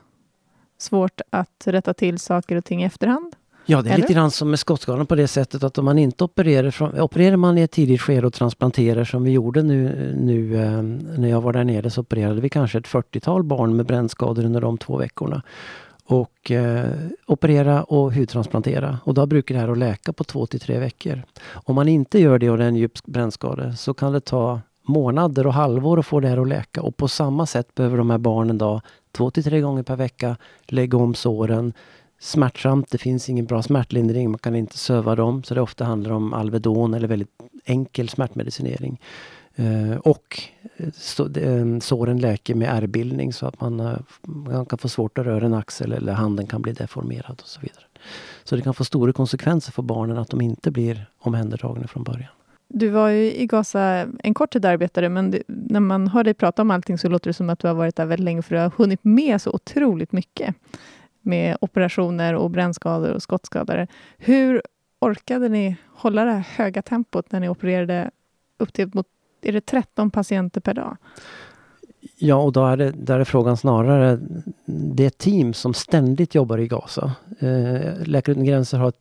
svårt 0.78 1.20
att 1.30 1.64
rätta 1.66 1.94
till 1.94 2.18
saker 2.18 2.56
och 2.56 2.64
ting 2.64 2.82
i 2.82 2.86
efterhand? 2.86 3.36
Ja, 3.66 3.82
det 3.82 3.88
är 3.88 3.94
Eller? 3.94 4.02
lite 4.02 4.12
grann 4.12 4.30
som 4.30 4.50
med 4.50 4.58
skottskadan 4.58 5.06
på 5.06 5.14
det 5.14 5.28
sättet 5.28 5.62
att 5.62 5.78
om 5.78 5.84
man 5.84 5.98
inte 5.98 6.24
opererar, 6.24 6.70
från, 6.70 7.00
opererar 7.00 7.36
man 7.36 7.58
i 7.58 7.62
ett 7.62 7.70
tidigt 7.70 8.00
skede 8.00 8.26
och 8.26 8.32
transplanterar 8.32 9.04
som 9.04 9.24
vi 9.24 9.30
gjorde 9.30 9.62
nu, 9.62 10.12
nu 10.20 10.62
eh, 10.62 10.82
när 11.18 11.28
jag 11.28 11.40
var 11.40 11.52
där 11.52 11.64
nere 11.64 11.90
så 11.90 12.00
opererade 12.00 12.40
vi 12.40 12.48
kanske 12.48 12.78
ett 12.78 12.86
40-tal 12.86 13.42
barn 13.42 13.76
med 13.76 13.86
brännskador 13.86 14.44
under 14.44 14.60
de 14.60 14.78
två 14.78 14.96
veckorna. 14.96 15.42
Och 16.04 16.50
eh, 16.50 16.86
operera 17.26 17.82
och 17.82 18.14
hudtransplantera. 18.14 18.98
Och 19.04 19.14
då 19.14 19.26
brukar 19.26 19.54
det 19.54 19.60
här 19.60 19.68
att 19.68 19.78
läka 19.78 20.12
på 20.12 20.24
två 20.24 20.46
till 20.46 20.60
tre 20.60 20.78
veckor. 20.78 21.22
Om 21.52 21.74
man 21.74 21.88
inte 21.88 22.18
gör 22.18 22.38
det 22.38 22.50
och 22.50 22.58
det 22.58 22.64
är 22.64 22.68
en 22.68 22.76
djup 22.76 23.04
brännskada 23.04 23.72
så 23.72 23.94
kan 23.94 24.12
det 24.12 24.20
ta 24.20 24.60
månader 24.82 25.46
och 25.46 25.54
halvår 25.54 25.98
att 25.98 26.06
få 26.06 26.20
det 26.20 26.28
här 26.28 26.38
att 26.38 26.48
läka. 26.48 26.82
Och 26.82 26.96
på 26.96 27.08
samma 27.08 27.46
sätt 27.46 27.74
behöver 27.74 27.98
de 27.98 28.10
här 28.10 28.18
barnen 28.18 28.58
då 28.58 28.80
två 29.12 29.30
till 29.30 29.44
tre 29.44 29.60
gånger 29.60 29.82
per 29.82 29.96
vecka 29.96 30.36
lägga 30.66 30.98
om 30.98 31.14
såren, 31.14 31.72
smärtsamt. 32.22 32.90
Det 32.90 32.98
finns 32.98 33.28
ingen 33.28 33.46
bra 33.46 33.62
smärtlindring. 33.62 34.30
Man 34.30 34.38
kan 34.38 34.54
inte 34.54 34.78
söva 34.78 35.16
dem. 35.16 35.42
Så 35.42 35.54
det 35.54 35.60
ofta 35.60 35.84
handlar 35.84 36.10
om 36.10 36.32
Alvedon 36.32 36.94
eller 36.94 37.08
väldigt 37.08 37.28
enkel 37.64 38.08
smärtmedicinering. 38.08 39.00
Uh, 39.58 39.96
och 39.96 40.42
eh, 40.76 40.88
så, 40.94 41.24
uh, 41.24 41.78
såren 41.78 42.18
läker 42.18 42.54
med 42.54 42.68
ärrbildning 42.68 43.32
så 43.32 43.46
att 43.46 43.60
man, 43.60 43.80
uh, 43.80 43.98
man, 44.22 44.66
kan 44.66 44.78
få 44.78 44.88
svårt 44.88 45.18
att 45.18 45.26
röra 45.26 45.46
en 45.46 45.54
axel 45.54 45.92
eller 45.92 46.12
handen 46.12 46.46
kan 46.46 46.62
bli 46.62 46.72
deformerad 46.72 47.40
och 47.42 47.48
så 47.48 47.60
vidare. 47.60 47.84
Så 48.44 48.56
det 48.56 48.62
kan 48.62 48.74
få 48.74 48.84
stora 48.84 49.12
konsekvenser 49.12 49.72
för 49.72 49.82
barnen 49.82 50.18
att 50.18 50.30
de 50.30 50.40
inte 50.40 50.70
blir 50.70 51.06
omhändertagna 51.18 51.86
från 51.86 52.02
början. 52.02 52.30
Du 52.68 52.88
var 52.88 53.08
ju 53.08 53.34
i 53.34 53.46
Gaza 53.46 54.06
en 54.18 54.34
kort 54.34 54.52
tid 54.52 54.64
arbetare, 54.64 55.08
men 55.08 55.30
det, 55.30 55.42
när 55.46 55.80
man 55.80 56.08
hör 56.08 56.24
dig 56.24 56.34
prata 56.34 56.62
om 56.62 56.70
allting 56.70 56.98
så 56.98 57.08
låter 57.08 57.30
det 57.30 57.34
som 57.34 57.50
att 57.50 57.58
du 57.58 57.68
har 57.68 57.74
varit 57.74 57.96
där 57.96 58.06
väldigt 58.06 58.24
länge, 58.24 58.42
för 58.42 58.54
du 58.54 58.60
har 58.60 58.72
hunnit 58.76 59.00
med 59.04 59.42
så 59.42 59.50
otroligt 59.50 60.12
mycket 60.12 60.54
med 61.22 61.56
operationer 61.60 62.34
och 62.34 62.50
brännskador 62.50 63.10
och 63.10 63.22
skottskador. 63.22 63.86
Hur 64.18 64.62
orkade 64.98 65.48
ni 65.48 65.76
hålla 65.88 66.24
det 66.24 66.30
här 66.30 66.46
höga 66.56 66.82
tempot 66.82 67.32
när 67.32 67.40
ni 67.40 67.48
opererade 67.48 68.10
upp 68.58 68.72
till 68.72 68.90
mot, 68.94 69.06
är 69.42 69.52
det 69.52 69.66
13 69.66 70.10
patienter 70.10 70.60
per 70.60 70.74
dag? 70.74 70.96
Ja, 72.16 72.36
och 72.36 72.52
då 72.52 72.66
är, 72.66 72.76
det, 72.76 72.90
där 72.90 73.20
är 73.20 73.24
frågan 73.24 73.56
snarare 73.56 74.18
det 74.94 75.18
team 75.18 75.54
som 75.54 75.74
ständigt 75.74 76.34
jobbar 76.34 76.58
i 76.58 76.68
Gaza. 76.68 77.12
Eh, 77.38 78.06
Läkare 78.06 78.32
utan 78.32 78.44
gränser 78.44 78.78
har 78.78 78.92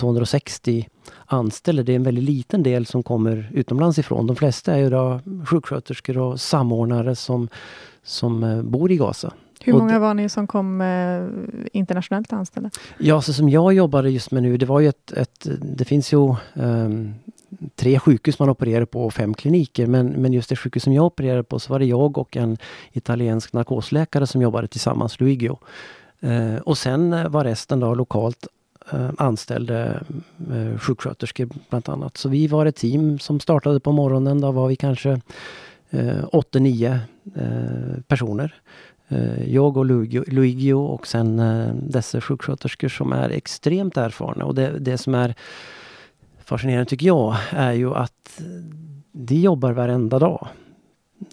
260 0.00 0.88
anställda. 1.26 1.82
Det 1.82 1.92
är 1.92 1.96
en 1.96 2.02
väldigt 2.02 2.24
liten 2.24 2.62
del 2.62 2.86
som 2.86 3.02
kommer 3.02 3.50
utomlands 3.52 3.98
ifrån. 3.98 4.26
De 4.26 4.36
flesta 4.36 4.74
är 4.74 4.78
ju 4.78 4.90
då 4.90 5.20
sjuksköterskor 5.46 6.18
och 6.18 6.40
samordnare 6.40 7.14
som, 7.14 7.48
som 8.02 8.44
eh, 8.44 8.62
bor 8.62 8.92
i 8.92 8.96
Gaza. 8.96 9.32
Hur 9.64 9.72
många 9.72 9.98
var 9.98 10.14
ni 10.14 10.28
som 10.28 10.46
kom 10.46 10.80
eh, 10.80 11.26
internationellt 11.72 12.32
anställda? 12.32 12.70
Ja, 12.98 13.22
så 13.22 13.32
som 13.32 13.48
jag 13.48 13.74
jobbade 13.74 14.10
just 14.10 14.30
med 14.30 14.42
nu, 14.42 14.56
det 14.56 14.66
var 14.66 14.80
ju 14.80 14.88
ett, 14.88 15.12
ett 15.12 15.46
det 15.62 15.84
finns 15.84 16.12
ju 16.12 16.34
um, 16.54 17.14
tre 17.74 17.98
sjukhus 17.98 18.38
man 18.38 18.48
opererar 18.48 18.84
på 18.84 19.04
och 19.04 19.14
fem 19.14 19.34
kliniker. 19.34 19.86
Men, 19.86 20.06
men 20.06 20.32
just 20.32 20.48
det 20.48 20.56
sjukhus 20.56 20.82
som 20.82 20.92
jag 20.92 21.04
opererade 21.04 21.42
på 21.42 21.58
så 21.58 21.72
var 21.72 21.78
det 21.78 21.84
jag 21.84 22.18
och 22.18 22.36
en 22.36 22.56
italiensk 22.92 23.52
narkosläkare 23.52 24.26
som 24.26 24.42
jobbade 24.42 24.68
tillsammans, 24.68 25.20
Luigio. 25.20 25.58
Uh, 26.24 26.56
och 26.56 26.78
sen 26.78 27.32
var 27.32 27.44
resten 27.44 27.80
då 27.80 27.94
lokalt 27.94 28.46
uh, 28.94 29.10
anställda 29.18 30.00
uh, 30.50 30.78
sjuksköterskor 30.78 31.48
bland 31.70 31.88
annat. 31.88 32.16
Så 32.16 32.28
vi 32.28 32.46
var 32.46 32.66
ett 32.66 32.76
team 32.76 33.18
som 33.18 33.40
startade 33.40 33.80
på 33.80 33.92
morgonen. 33.92 34.40
Då 34.40 34.52
var 34.52 34.68
vi 34.68 34.76
kanske 34.76 35.10
uh, 35.94 36.24
8-9 36.24 36.98
personer. 38.08 38.54
Eh, 39.08 39.52
jag 39.54 39.76
och 39.76 39.86
Luigio 39.86 40.74
och 40.74 41.06
sen 41.06 41.38
eh, 41.38 41.74
dessa 41.74 42.20
sjuksköterskor 42.20 42.88
som 42.88 43.12
är 43.12 43.30
extremt 43.30 43.96
erfarna. 43.96 44.44
Och 44.44 44.54
det, 44.54 44.78
det 44.78 44.98
som 44.98 45.14
är 45.14 45.34
fascinerande 46.44 46.84
tycker 46.84 47.06
jag 47.06 47.36
är 47.50 47.72
ju 47.72 47.94
att 47.94 48.40
de 49.12 49.34
jobbar 49.34 49.72
varenda 49.72 50.18
dag, 50.18 50.48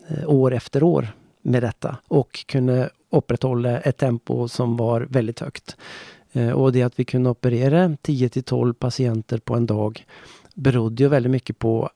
eh, 0.07 0.29
år 0.29 0.53
efter 0.53 0.83
år 0.83 1.07
med 1.41 1.63
detta 1.63 1.97
och 2.07 2.45
kunde 2.47 2.89
upprätthålla 3.09 3.79
ett 3.79 3.97
tempo 3.97 4.47
som 4.47 4.77
var 4.77 5.07
väldigt 5.09 5.39
högt. 5.39 5.77
Och 6.55 6.71
det 6.71 6.83
att 6.83 6.99
vi 6.99 7.05
kunde 7.05 7.29
operera 7.29 7.97
10 8.01 8.29
till 8.29 8.43
12 8.43 8.73
patienter 8.73 9.37
på 9.37 9.55
en 9.55 9.65
dag 9.65 10.05
berodde 10.55 11.03
ju 11.03 11.09
väldigt 11.09 11.31
mycket 11.31 11.59
på 11.59 11.89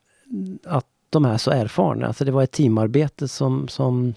att 0.63 0.85
de 1.09 1.25
är 1.25 1.37
så 1.37 1.51
erfarna. 1.51 2.07
Alltså 2.07 2.25
det 2.25 2.31
var 2.31 2.43
ett 2.43 2.51
teamarbete 2.51 3.27
som, 3.27 3.67
som 3.67 4.13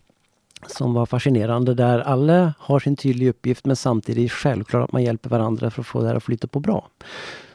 som 0.66 0.94
var 0.94 1.07
fascinerande 1.07 1.75
där 1.75 1.99
alla 1.99 2.55
har 2.59 2.81
sin 2.81 2.97
tydliga 2.97 3.31
uppgift 3.31 3.64
men 3.66 3.77
samtidigt 3.77 4.33
självklart 4.33 4.85
att 4.85 4.92
man 4.92 5.03
hjälper 5.03 5.31
varandra 5.31 5.71
för 5.71 5.81
att 5.81 5.87
få 5.87 6.01
det 6.01 6.09
här 6.09 6.14
att 6.14 6.25
flyta 6.25 6.47
på 6.47 6.61
bra. 6.61 6.88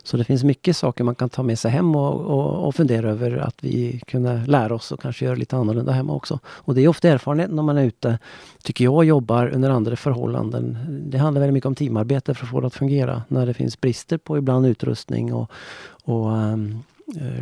Så 0.05 0.17
det 0.17 0.23
finns 0.23 0.43
mycket 0.43 0.77
saker 0.77 1.03
man 1.03 1.15
kan 1.15 1.29
ta 1.29 1.43
med 1.43 1.59
sig 1.59 1.71
hem 1.71 1.95
och, 1.95 2.21
och, 2.21 2.67
och 2.67 2.75
fundera 2.75 3.09
över 3.09 3.37
att 3.37 3.55
vi 3.61 4.01
kunde 4.07 4.41
lära 4.47 4.75
oss 4.75 4.91
och 4.91 5.01
kanske 5.01 5.25
göra 5.25 5.35
lite 5.35 5.55
annorlunda 5.55 5.91
hemma 5.91 6.13
också. 6.13 6.39
Och 6.45 6.75
det 6.75 6.81
är 6.81 6.87
ofta 6.87 7.09
erfarenheten 7.09 7.55
när 7.55 7.63
man 7.63 7.77
är 7.77 7.83
ute, 7.83 8.19
tycker 8.63 8.83
jag, 8.83 9.05
jobbar 9.05 9.47
under 9.47 9.69
andra 9.69 9.95
förhållanden. 9.95 10.77
Det 10.89 11.17
handlar 11.17 11.39
väldigt 11.39 11.53
mycket 11.53 11.67
om 11.67 11.75
teamarbete 11.75 12.33
för 12.33 12.45
att 12.45 12.51
få 12.51 12.61
det 12.61 12.67
att 12.67 12.73
fungera. 12.73 13.21
När 13.27 13.45
det 13.45 13.53
finns 13.53 13.81
brister 13.81 14.17
på 14.17 14.37
ibland 14.37 14.65
utrustning 14.65 15.33
och, 15.33 15.51
och 16.03 16.31
um, 16.31 16.83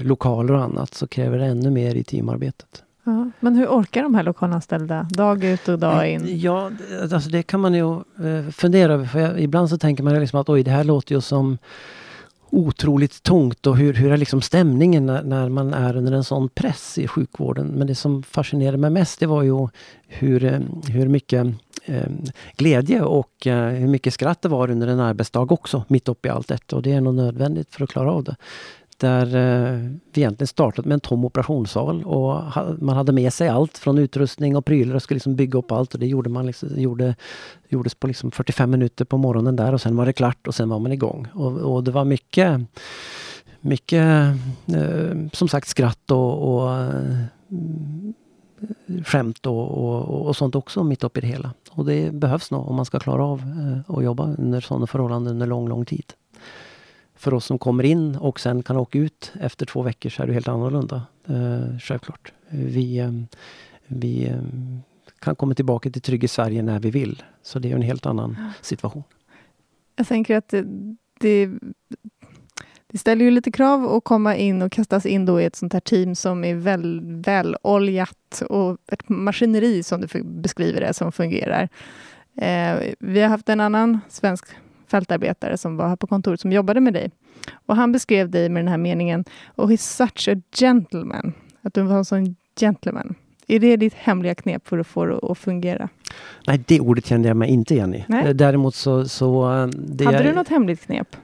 lokaler 0.01 0.53
och 0.53 0.63
annat 0.63 0.93
så 0.93 1.07
kräver 1.07 1.37
det 1.37 1.45
ännu 1.45 1.71
mer 1.71 1.95
i 1.95 2.03
teamarbetet. 2.03 2.83
Ja, 3.03 3.31
men 3.39 3.55
hur 3.55 3.67
orkar 3.67 4.03
de 4.03 4.15
här 4.15 4.23
lokalanställda 4.23 5.07
dag 5.09 5.43
ut 5.43 5.67
och 5.67 5.79
dag 5.79 6.11
in? 6.11 6.21
Eh, 6.21 6.35
ja, 6.35 6.71
alltså 7.01 7.29
det 7.29 7.43
kan 7.43 7.59
man 7.59 7.73
ju 7.73 7.95
eh, 7.95 8.49
fundera 8.51 8.93
över. 8.93 9.05
För 9.05 9.19
jag, 9.19 9.41
ibland 9.41 9.69
så 9.69 9.77
tänker 9.77 10.03
man 10.03 10.19
liksom 10.19 10.39
att 10.39 10.49
oj, 10.49 10.63
det 10.63 10.71
här 10.71 10.83
låter 10.83 11.15
ju 11.15 11.21
som 11.21 11.57
otroligt 12.51 13.23
tungt 13.23 13.67
och 13.67 13.77
hur, 13.77 13.93
hur 13.93 14.11
är 14.11 14.17
liksom 14.17 14.41
stämningen 14.41 15.05
när, 15.05 15.23
när, 15.23 15.49
man 15.49 15.73
är 15.73 15.97
under 15.97 16.11
en 16.11 16.23
sån 16.23 16.49
press 16.49 16.97
i 16.97 17.07
sjukvården. 17.07 17.67
Men 17.67 17.87
det 17.87 17.95
som 17.95 18.23
fascinerade 18.23 18.77
mig 18.77 18.89
mest 18.89 19.19
det 19.19 19.25
var 19.25 19.43
ju 19.43 19.67
hur, 20.07 20.43
eh, 20.43 20.59
hur 20.87 21.07
mycket 21.07 21.47
eh, 21.85 22.09
glädje 22.57 23.01
och 23.01 23.47
eh, 23.47 23.69
hur 23.69 23.87
mycket 23.87 24.13
skratt 24.13 24.41
det 24.41 24.49
var 24.49 24.71
under 24.71 24.87
en 24.87 24.99
arbetsdag 24.99 25.51
också, 25.51 25.83
mitt 25.87 26.09
uppe 26.09 26.27
i 26.27 26.31
allt 26.31 26.47
detta. 26.47 26.75
Och 26.75 26.81
det 26.81 26.91
är 26.91 27.01
nog 27.01 27.15
nödvändigt 27.15 27.75
för 27.75 27.83
att 27.83 27.89
klara 27.89 28.11
av 28.11 28.23
det. 28.23 28.35
Där 29.01 29.25
eh, 29.25 29.89
vi 30.13 30.21
egentligen 30.21 30.47
startat 30.47 30.85
med 30.85 30.93
en 30.93 30.99
tom 30.99 31.25
operationssal 31.25 32.03
och 32.03 32.41
man 32.79 32.97
hade 32.97 33.11
med 33.11 33.33
sig 33.33 33.47
allt 33.47 33.77
från 33.77 33.97
utrustning 33.97 34.55
och 34.55 34.65
prylar 34.65 34.95
och 34.95 35.03
skulle 35.03 35.15
liksom 35.15 35.35
bygga 35.35 35.59
upp 35.59 35.71
allt 35.71 35.93
och 35.93 35.99
det 35.99 36.07
gjorde 36.07 36.29
man 36.29 36.45
liksom, 36.45 36.69
gjorde, 36.75 37.15
gjordes 37.69 37.95
på 37.95 38.07
liksom 38.07 38.31
45 38.31 38.71
minuter 38.71 39.05
på 39.05 39.17
morgonen 39.17 39.55
där 39.55 39.73
och 39.73 39.81
sen 39.81 39.95
var 39.95 40.05
det 40.05 40.13
klart 40.13 40.47
och 40.47 40.55
sen 40.55 40.69
var 40.69 40.79
man 40.79 40.91
igång. 40.91 41.27
Och, 41.33 41.51
och 41.51 41.83
det 41.83 41.91
var 41.91 42.05
mycket 42.05 42.61
mycket 43.61 44.35
eh, 44.73 45.15
som 45.33 45.47
sagt 45.47 45.67
skratt 45.67 46.11
och, 46.11 46.55
och 46.55 46.73
eh, 46.73 47.19
skämt 49.05 49.45
och, 49.45 49.71
och, 49.71 50.27
och, 50.27 50.35
sånt 50.35 50.55
också 50.55 50.83
mitt 50.83 51.03
uppe 51.03 51.19
i 51.19 51.21
det 51.21 51.27
hela. 51.27 51.53
Och 51.71 51.85
det 51.85 52.13
behövs 52.13 52.51
nog 52.51 52.69
om 52.69 52.75
man 52.75 52.85
ska 52.85 52.99
klara 52.99 53.25
av 53.25 53.41
att 53.87 54.03
jobba 54.03 54.35
under 54.37 54.61
sådana 54.61 54.87
förhållanden 54.87 55.33
under 55.33 55.47
lång, 55.47 55.67
lång 55.67 55.85
tid 55.85 56.13
för 57.21 57.33
oss 57.33 57.45
som 57.45 57.59
kommer 57.59 57.83
in 57.83 58.15
och 58.15 58.39
sen 58.39 58.63
kan 58.63 58.77
åka 58.77 58.99
ut 58.99 59.33
efter 59.41 59.65
två 59.65 59.81
veckor 59.81 60.09
så 60.09 60.23
är 60.23 60.27
det 60.27 60.33
helt 60.33 60.47
annorlunda. 60.47 61.01
Eh, 61.27 61.79
självklart. 61.79 62.33
Vi, 62.49 62.97
eh, 62.97 63.11
vi 63.87 64.27
eh, 64.27 64.41
kan 65.19 65.35
komma 65.35 65.53
tillbaka 65.53 65.89
till 65.89 66.01
Trygg 66.01 66.23
i 66.23 66.27
Sverige 66.27 66.61
när 66.61 66.79
vi 66.79 66.91
vill. 66.91 67.23
Så 67.43 67.59
det 67.59 67.71
är 67.71 67.75
en 67.75 67.81
helt 67.81 68.05
annan 68.05 68.37
situation. 68.61 69.03
Jag 69.95 70.07
tänker 70.07 70.37
att 70.37 70.49
det, 70.49 70.65
det, 71.19 71.49
det 72.87 72.97
ställer 72.97 73.25
ju 73.25 73.31
lite 73.31 73.51
krav 73.51 73.85
att 73.85 74.03
komma 74.03 74.35
in 74.35 74.61
och 74.61 74.71
kastas 74.71 75.05
in 75.05 75.25
då 75.25 75.41
i 75.41 75.45
ett 75.45 75.55
sånt 75.55 75.73
här 75.73 75.79
team 75.79 76.15
som 76.15 76.43
är 76.43 76.55
väl, 76.55 77.01
väloljat 77.03 78.43
och 78.49 78.77
ett 78.91 79.09
maskineri 79.09 79.83
som 79.83 80.01
du 80.01 80.23
beskriver 80.23 80.81
det, 80.81 80.93
som 80.93 81.11
fungerar. 81.11 81.69
Eh, 82.35 82.93
vi 82.99 83.21
har 83.21 83.29
haft 83.29 83.49
en 83.49 83.59
annan 83.59 83.99
svensk 84.09 84.45
fältarbetare 84.91 85.57
som 85.57 85.77
var 85.77 85.87
här 85.87 85.95
på 85.95 86.07
kontoret 86.07 86.39
som 86.39 86.51
jobbade 86.51 86.79
med 86.79 86.93
dig. 86.93 87.11
Och 87.65 87.75
han 87.75 87.91
beskrev 87.91 88.29
dig 88.29 88.49
med 88.49 88.63
den 88.63 88.67
här 88.67 88.77
meningen 88.77 89.25
Oh, 89.55 89.69
he's 89.69 89.97
such 89.97 90.29
a 90.29 90.41
gentleman. 90.55 91.33
Att 91.61 91.73
du 91.73 91.81
var 91.81 91.97
en 91.97 92.05
sån 92.05 92.35
gentleman. 92.59 93.15
Är 93.47 93.59
det 93.59 93.75
ditt 93.77 93.93
hemliga 93.93 94.35
knep 94.35 94.67
för 94.67 94.79
att 94.79 94.87
få 94.87 95.05
det 95.05 95.19
att 95.31 95.37
fungera? 95.37 95.89
Nej, 96.47 96.63
det 96.67 96.79
ordet 96.79 97.05
kände 97.05 97.27
jag 97.27 97.37
mig 97.37 97.49
inte 97.49 97.73
igen 97.73 97.95
i. 97.95 98.05
Nej. 98.07 98.33
Däremot 98.33 98.75
så... 98.75 99.07
så 99.07 99.43
eh, 99.43 100.05
Hade 100.05 100.17
är... 100.17 100.23
du 100.23 100.33
något 100.33 100.47
hemligt 100.47 100.85
knep? 100.85 101.15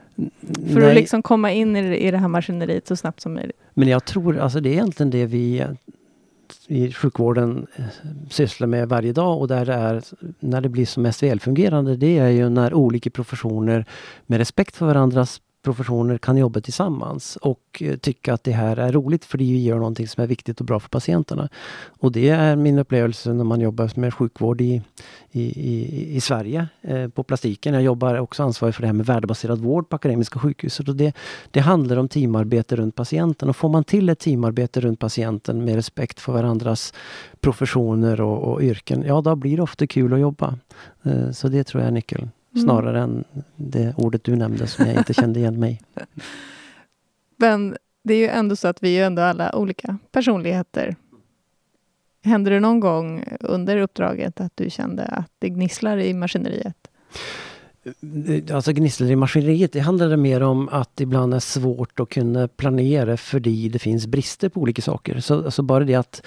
För 0.72 0.80
Nej. 0.80 0.88
att 0.88 0.94
liksom 0.94 1.22
komma 1.22 1.52
in 1.52 1.76
i 1.76 1.88
det, 1.88 1.96
i 1.96 2.10
det 2.10 2.18
här 2.18 2.28
maskineriet 2.28 2.86
så 2.86 2.96
snabbt 2.96 3.20
som 3.20 3.34
möjligt? 3.34 3.56
Men 3.74 3.88
jag 3.88 4.04
tror, 4.04 4.38
alltså 4.38 4.60
det 4.60 4.68
är 4.68 4.72
egentligen 4.72 5.10
det 5.10 5.26
vi 5.26 5.64
i 6.66 6.92
sjukvården 6.92 7.66
eh, 7.76 7.84
sysslar 8.30 8.66
med 8.66 8.88
varje 8.88 9.12
dag. 9.12 9.38
Och 9.40 9.48
där 9.48 9.64
det 9.64 9.74
är, 9.74 10.02
när 10.40 10.60
det 10.60 10.68
blir 10.68 10.86
som 10.86 11.02
mest 11.02 11.22
välfungerande, 11.22 11.96
det 11.96 12.18
är 12.18 12.28
ju 12.28 12.48
när 12.48 12.74
olika 12.74 13.10
professioner 13.10 13.84
med 14.26 14.38
respekt 14.38 14.76
för 14.76 14.86
varandras 14.86 15.40
professioner 15.62 16.18
kan 16.18 16.36
jobba 16.36 16.60
tillsammans 16.60 17.36
och 17.36 17.82
eh, 17.82 17.96
tycka 17.96 18.34
att 18.34 18.44
det 18.44 18.52
här 18.52 18.76
är 18.76 18.92
roligt 18.92 19.24
för 19.24 19.38
det 19.38 19.44
gör 19.44 19.78
någonting 19.78 20.08
som 20.08 20.22
är 20.22 20.26
viktigt 20.26 20.60
och 20.60 20.66
bra 20.66 20.80
för 20.80 20.88
patienterna. 20.88 21.48
Och 22.00 22.12
det 22.12 22.28
är 22.28 22.56
min 22.56 22.78
upplevelse 22.78 23.32
när 23.32 23.44
man 23.44 23.60
jobbar 23.60 23.90
med 23.94 24.14
sjukvård 24.14 24.60
i, 24.60 24.82
i, 25.30 25.42
i, 25.42 26.16
i 26.16 26.20
Sverige 26.20 26.68
eh, 26.82 27.08
på 27.08 27.22
plastiken. 27.22 27.74
Jag 27.74 27.82
jobbar 27.82 28.18
också 28.18 28.42
ansvarig 28.42 28.74
för 28.74 28.82
det 28.82 28.86
här 28.86 28.92
med 28.92 29.06
värdebaserad 29.06 29.58
vård 29.58 29.88
på 29.88 29.96
Akademiska 29.96 30.38
sjukhuset. 30.38 30.88
Och 30.88 30.96
det, 30.96 31.16
det 31.50 31.60
handlar 31.60 31.96
om 31.96 32.08
teamarbete 32.08 32.76
runt 32.76 32.94
patienten 32.94 33.48
och 33.48 33.56
får 33.56 33.68
man 33.68 33.84
till 33.84 34.08
ett 34.08 34.18
teamarbete 34.18 34.80
runt 34.80 34.98
patienten 34.98 35.64
med 35.64 35.74
respekt 35.74 36.20
för 36.20 36.32
varandras 36.32 36.94
professioner 37.40 38.20
och, 38.20 38.52
och 38.52 38.62
yrken, 38.62 39.04
ja 39.06 39.20
då 39.20 39.36
blir 39.36 39.56
det 39.56 39.62
ofta 39.62 39.86
kul 39.86 40.12
att 40.12 40.20
jobba. 40.20 40.58
Eh, 41.02 41.30
så 41.30 41.48
det 41.48 41.64
tror 41.64 41.82
jag 41.82 41.88
är 41.88 41.92
nyckeln. 41.92 42.30
Mm. 42.58 42.68
Snarare 42.68 43.00
än 43.00 43.24
det 43.56 43.94
ordet 43.96 44.24
du 44.24 44.36
nämnde 44.36 44.66
som 44.66 44.86
jag 44.86 44.96
inte 44.96 45.14
kände 45.14 45.40
igen 45.40 45.60
mig. 45.60 45.80
Men 47.36 47.76
det 48.02 48.14
är 48.14 48.18
ju 48.18 48.28
ändå 48.28 48.56
så 48.56 48.68
att 48.68 48.82
vi 48.82 48.98
är 48.98 49.06
ändå 49.06 49.22
alla 49.22 49.56
olika 49.56 49.98
personligheter. 50.12 50.96
Hände 52.22 52.50
det 52.50 52.60
någon 52.60 52.80
gång 52.80 53.24
under 53.40 53.76
uppdraget 53.76 54.40
att 54.40 54.52
du 54.54 54.70
kände 54.70 55.04
att 55.04 55.30
det 55.38 55.48
gnisslar 55.48 55.98
i 55.98 56.14
maskineriet? 56.14 56.88
Alltså 58.52 58.72
gnisslar 58.72 59.10
i 59.10 59.16
maskineriet, 59.16 59.72
det 59.72 59.80
handlade 59.80 60.16
mer 60.16 60.42
om 60.42 60.68
att 60.68 60.96
det 60.96 61.02
ibland 61.02 61.34
är 61.34 61.38
svårt 61.38 62.00
att 62.00 62.08
kunna 62.08 62.48
planera 62.48 63.16
för 63.16 63.40
det 63.40 63.78
finns 63.78 64.06
brister 64.06 64.48
på 64.48 64.60
olika 64.60 64.82
saker. 64.82 65.20
Så 65.20 65.44
alltså 65.44 65.62
bara 65.62 65.84
det 65.84 65.94
att 65.94 66.22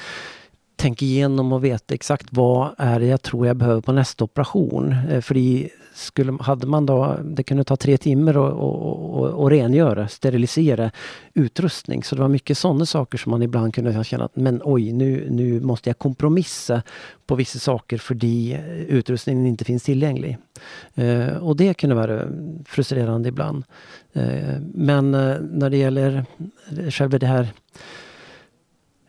tänka 0.82 1.06
igenom 1.06 1.54
och 1.54 1.64
veta 1.64 1.94
exakt 1.94 2.28
vad 2.30 2.76
är 2.78 3.00
det 3.00 3.06
jag 3.06 3.22
tror 3.22 3.48
jag 3.48 3.56
behöver 3.56 3.82
på 3.82 3.92
nästa 3.92 4.24
operation. 4.24 4.96
Eh, 5.10 5.22
för 5.22 5.34
det 5.36 5.70
skulle, 5.94 6.38
hade 6.42 6.68
man 6.68 6.86
då, 6.86 7.18
det 7.24 7.44
kunde 7.44 7.64
ta 7.64 7.76
tre 7.76 7.98
timmar 7.98 8.38
och, 8.38 8.52
och, 8.52 9.20
och, 9.20 9.28
och 9.28 9.50
rengöra, 9.50 10.08
sterilisera 10.08 10.92
utrustning. 11.34 12.04
Så 12.04 12.16
det 12.16 12.22
var 12.22 12.30
mycket 12.30 12.58
sådana 12.58 12.86
saker 12.86 13.18
som 13.18 13.30
man 13.30 13.44
ibland 13.44 13.74
kunde 13.74 14.04
känna 14.04 14.26
att 14.26 14.36
men 14.36 14.62
oj, 14.64 14.92
nu, 14.92 15.28
nu 15.30 15.60
måste 15.60 15.90
jag 15.90 15.98
kompromissa 15.98 16.82
på 17.26 17.36
vissa 17.36 17.60
saker 17.60 17.98
för 17.98 18.16
att 18.16 18.24
eh, 18.24 18.82
utrustningen 18.82 19.46
inte 19.46 19.66
finns 19.66 19.84
tillgänglig. 19.84 20.38
Eh, 20.96 21.28
och 21.28 21.56
det 21.56 21.74
kunde 21.74 21.96
vara 21.96 22.28
frustrerande 22.66 23.30
ibland. 23.30 23.64
Eh, 24.14 24.60
men 24.74 25.14
eh, 25.14 25.36
när 25.42 25.70
det 25.70 25.78
gäller 25.78 26.26
eh, 26.80 26.90
själva 26.90 27.20
det 27.20 27.28
här 27.28 27.44
eh, 27.44 27.48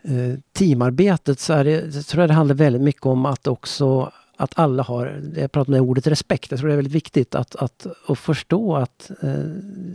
Eh, 0.05 0.39
teamarbetet 0.53 1.41
så 1.41 1.53
är 1.53 1.65
det, 1.65 1.95
jag 1.95 2.07
tror 2.07 2.23
jag 2.23 2.31
det 2.31 2.35
handlar 2.35 2.55
väldigt 2.55 2.83
mycket 2.83 3.07
om 3.07 3.27
att 3.27 3.47
också 3.47 4.13
att 4.37 4.59
alla 4.59 4.83
har, 4.83 5.23
jag 5.37 5.53
pratar 5.53 5.71
med 5.71 5.81
ordet 5.81 6.07
respekt, 6.07 6.51
jag 6.51 6.61
tror 6.61 6.69
det 6.69 6.75
är 6.75 6.77
väldigt 6.77 6.95
viktigt 6.95 7.35
att, 7.35 7.57
att, 7.57 7.87
att 8.07 8.19
förstå 8.19 8.77
att 8.77 9.11
eh, 9.23 9.31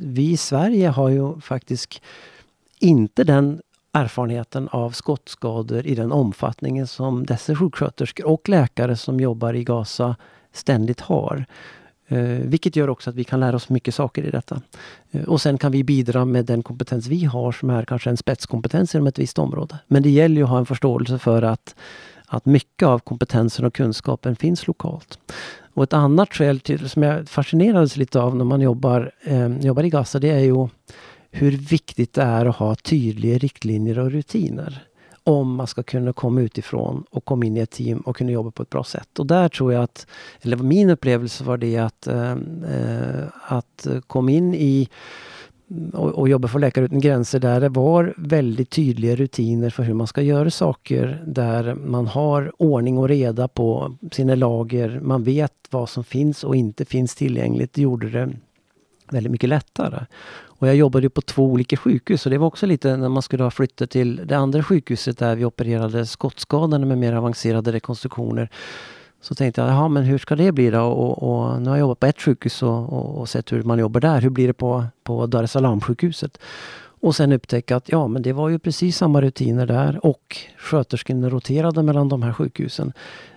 vi 0.02 0.32
i 0.32 0.38
Sverige 0.38 0.90
har 0.90 1.10
ju 1.10 1.42
faktiskt 1.42 2.02
inte 2.80 3.24
den 3.24 3.62
erfarenheten 3.94 4.68
av 4.68 4.92
skottskador 4.92 5.88
i 5.88 5.96
den 5.96 6.12
omfattningen 6.12 6.88
som 6.88 7.26
dessa 7.26 7.56
sjuksköterskor 7.56 8.26
och 8.26 8.50
läkare 8.50 8.96
som 8.96 9.20
jobbar 9.20 9.54
i 9.54 9.64
Gaza 9.64 10.16
ständigt 10.54 11.02
har. 11.02 11.46
Eh, 12.08 12.20
vilket 12.20 12.76
gör 12.76 12.90
också 12.90 13.10
att 13.10 13.16
vi 13.16 13.24
kan 13.24 13.40
lära 13.40 13.56
oss 13.56 13.70
mycket 13.70 13.96
saker 13.96 14.24
i 14.24 14.32
detta. 14.32 14.62
Eh, 15.12 15.24
och 15.24 15.42
sen 15.42 15.58
kan 15.58 15.72
vi 15.72 15.84
bidra 15.84 16.26
med 16.26 16.46
den 16.46 16.64
kompetens 16.64 17.08
vi 17.08 17.26
har 17.26 17.52
som 17.52 17.70
är 17.70 17.86
kanske 17.86 18.10
en 18.10 18.18
spetskompetens 18.18 18.96
inom 18.96 19.08
ett 19.08 19.20
visst 19.20 19.40
område. 19.40 19.80
Men 19.88 20.04
det 20.04 20.10
gäller 20.10 20.36
ju 20.36 20.44
att 20.44 20.50
ha 20.50 20.58
en 20.58 20.66
förståelse 20.66 21.20
för 21.20 21.42
att 21.42 21.76
att 22.30 22.46
mycket 22.46 22.88
av 22.88 23.00
kompetensen 23.00 23.66
och 23.66 23.74
kunskapen 23.74 24.36
finns 24.36 24.68
lokalt. 24.68 25.20
Och 25.74 25.84
ett 25.84 25.94
annat 25.94 26.34
skäl 26.34 26.60
till, 26.60 26.90
som 26.90 27.04
jag 27.04 27.30
fascinerades 27.30 27.98
lite 27.98 28.20
av 28.20 28.36
när 28.36 28.46
man 28.46 28.62
jobbar, 28.62 29.12
eh, 29.22 29.58
jobbar 29.58 29.84
i 29.84 29.90
Gaza, 29.90 30.20
det 30.20 30.30
är 30.30 30.40
ju 30.40 30.68
hur 31.32 31.52
viktigt 31.52 32.14
det 32.14 32.22
är 32.22 32.46
att 32.46 32.56
ha 32.56 32.76
tydliga 32.76 33.38
riktlinjer 33.38 34.00
och 34.00 34.12
rutiner. 34.12 34.87
Om 35.28 35.56
man 35.56 35.68
ska 35.68 35.84
kunna 35.84 36.14
komma 36.14 36.42
utifrån 36.42 37.04
och 37.10 37.26
komma 37.26 37.46
in 37.46 37.58
i 37.58 37.60
ett 37.60 37.72
team 37.72 38.00
och 38.00 38.16
kunna 38.16 38.32
jobba 38.32 38.52
på 38.52 38.64
ett 38.64 38.70
bra 38.70 38.84
sätt. 38.84 39.20
Och 39.20 39.28
där 39.28 39.50
tror 39.50 39.74
jag 39.74 39.84
att, 39.84 40.08
eller 40.42 40.58
min 40.58 40.90
upplevelse 40.90 41.44
var 41.44 41.58
det 41.58 41.78
att, 41.78 42.08
eh, 42.08 42.32
eh, 42.32 43.24
att 43.48 43.88
komma 44.08 44.32
in 44.32 44.56
i 44.56 44.90
och, 45.94 46.10
och 46.10 46.30
jobba 46.30 46.48
för 46.48 46.60
Läkare 46.60 46.86
utan 46.86 47.00
gränser 47.00 47.40
där 47.40 47.62
det 47.62 47.70
var 47.70 48.14
väldigt 48.18 48.70
tydliga 48.70 49.16
rutiner 49.16 49.70
för 49.70 49.84
hur 49.84 49.94
man 49.94 50.08
ska 50.08 50.22
göra 50.22 50.52
saker. 50.52 51.24
Där 51.28 51.76
man 51.76 52.08
har 52.08 52.52
ordning 52.58 52.98
och 52.98 53.08
reda 53.08 53.48
på 53.48 53.98
sina 54.12 54.36
lager. 54.36 55.00
Man 55.04 55.24
vet 55.24 55.54
vad 55.70 55.90
som 55.90 56.04
finns 56.04 56.44
och 56.44 56.56
inte 56.56 56.86
finns 56.86 57.16
tillgängligt. 57.16 57.74
Det 57.74 57.82
gjorde 57.82 58.10
det 58.10 58.30
väldigt 59.12 59.32
mycket 59.32 59.50
lättare. 59.50 60.06
Och 60.60 60.68
jag 60.68 60.76
jobbade 60.76 61.10
på 61.10 61.22
två 61.22 61.46
olika 61.46 61.78
sjukhus 61.78 62.26
och 62.26 62.32
det 62.32 62.38
var 62.38 62.48
också 62.48 62.66
lite 62.66 62.98
när 62.98 63.10
man 63.10 63.22
skulle 63.22 63.44
ha 63.44 63.52
flyttat 63.52 63.90
till 63.90 64.22
det 64.26 64.38
andra 64.38 64.64
sjukhuset 64.64 65.18
där 65.18 65.36
vi 65.36 65.46
opererade 65.46 66.06
skottskadade 66.06 66.86
med 66.86 66.98
mer 66.98 67.14
avancerade 67.14 67.72
rekonstruktioner 67.72 68.50
Så 69.22 69.36
tänkte 69.36 69.62
jag, 69.62 69.70
jaha 69.70 69.88
men 69.88 70.04
hur 70.04 70.18
ska 70.18 70.36
det 70.36 70.52
bli 70.52 70.70
då? 70.70 70.82
Och, 70.82 71.24
och 71.24 71.62
nu 71.62 71.70
har 71.70 71.78
jag 71.78 71.80
jobbat 71.80 72.00
på 72.00 72.06
ett 72.06 72.22
sjukhus 72.22 72.64
och, 72.64 72.94
och, 72.94 73.20
och, 73.20 73.30
sett 73.30 73.52
hur 73.52 73.64
man 73.64 73.80
jobbar 73.80 74.02
där. 74.02 74.22
Hur 74.22 74.30
blir 74.30 74.48
det 74.48 74.54
på, 74.54 74.86
på 75.04 75.26
Dar 75.26 75.44
es 75.44 75.52
Salaam-sjukhuset? 75.52 76.38
Och 77.00 77.16
sen 77.16 77.32
upptäcka 77.32 77.76
att 77.76 77.90
ja, 77.90 78.08
men 78.08 78.22
det 78.22 78.34
var 78.34 78.50
ju 78.50 78.60
precis 78.60 78.98
samma 78.98 79.22
rutiner 79.22 79.68
där 79.68 80.06
och 80.06 80.38
sköterskorna 80.58 81.30
roterade 81.30 81.84
mellan 81.84 82.10
de 82.10 82.24
här 82.24 82.34
sjukhusen. 82.34 82.94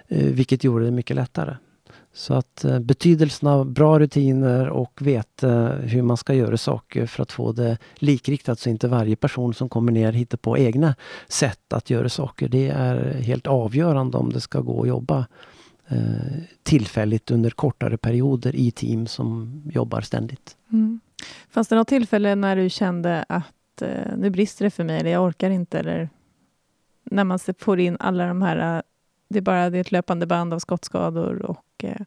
Eh, 0.09 0.25
vilket 0.25 0.65
gjorde 0.65 0.85
det 0.85 0.91
mycket 0.91 1.17
lättare. 1.17 1.57
Så 2.13 2.35
att 2.35 2.65
eh, 2.65 2.79
betydelsen 2.79 3.49
av 3.49 3.71
bra 3.71 3.99
rutiner 3.99 4.69
och 4.69 5.03
veta 5.03 5.69
hur 5.69 6.03
man 6.03 6.17
ska 6.17 6.35
göra 6.35 6.57
saker 6.57 7.07
för 7.07 7.23
att 7.23 7.33
få 7.33 7.53
det 7.53 7.79
likriktat 7.95 8.59
så 8.59 8.71
inte 8.71 8.89
varje 8.89 9.17
person 9.17 9.55
som 9.55 9.69
kommer 9.69 9.93
ner 9.93 10.13
hittar 10.13 10.39
på 10.39 10.59
egna 10.59 10.95
sätt 11.29 11.73
att 11.73 11.91
göra 11.91 12.09
saker. 12.09 12.49
Det 12.49 12.69
är 12.69 13.15
helt 13.15 13.47
avgörande 13.47 14.19
om 14.19 14.33
det 14.33 14.41
ska 14.41 14.61
gå 14.61 14.83
att 14.83 14.89
jobba 14.89 15.27
eh, 15.89 15.99
tillfälligt 16.63 17.31
under 17.31 17.51
kortare 17.51 17.97
perioder 17.97 18.57
i 18.57 18.71
team 18.71 19.07
som 19.07 19.63
jobbar 19.73 20.01
ständigt. 20.01 20.57
Mm. 20.73 21.01
Fanns 21.51 21.69
det 21.69 21.77
något 21.77 21.89
tillfälle 21.89 22.35
när 22.35 22.57
du 22.57 22.71
kände 22.71 23.25
att 23.29 23.83
eh, 23.83 24.17
nu 24.17 24.31
brister 24.31 24.65
det 24.65 24.71
för 24.71 24.85
mig 24.85 25.01
eller 25.01 25.11
jag 25.11 25.25
orkar 25.25 25.51
inte 25.51 25.79
eller 25.79 26.09
när 27.05 27.25
man 27.25 27.39
får 27.59 27.81
in 27.81 27.97
alla 28.01 28.27
de 28.27 28.43
här 28.43 28.77
eh, 28.77 28.83
det 29.31 29.39
är 29.39 29.43
bara 29.43 29.71
det 29.71 29.79
är 29.79 29.81
ett 29.81 29.93
löpande 29.93 30.27
band 30.27 30.55
av 30.55 30.59
skottskador 30.59 31.43
och 31.43 31.85
eh, 31.85 32.01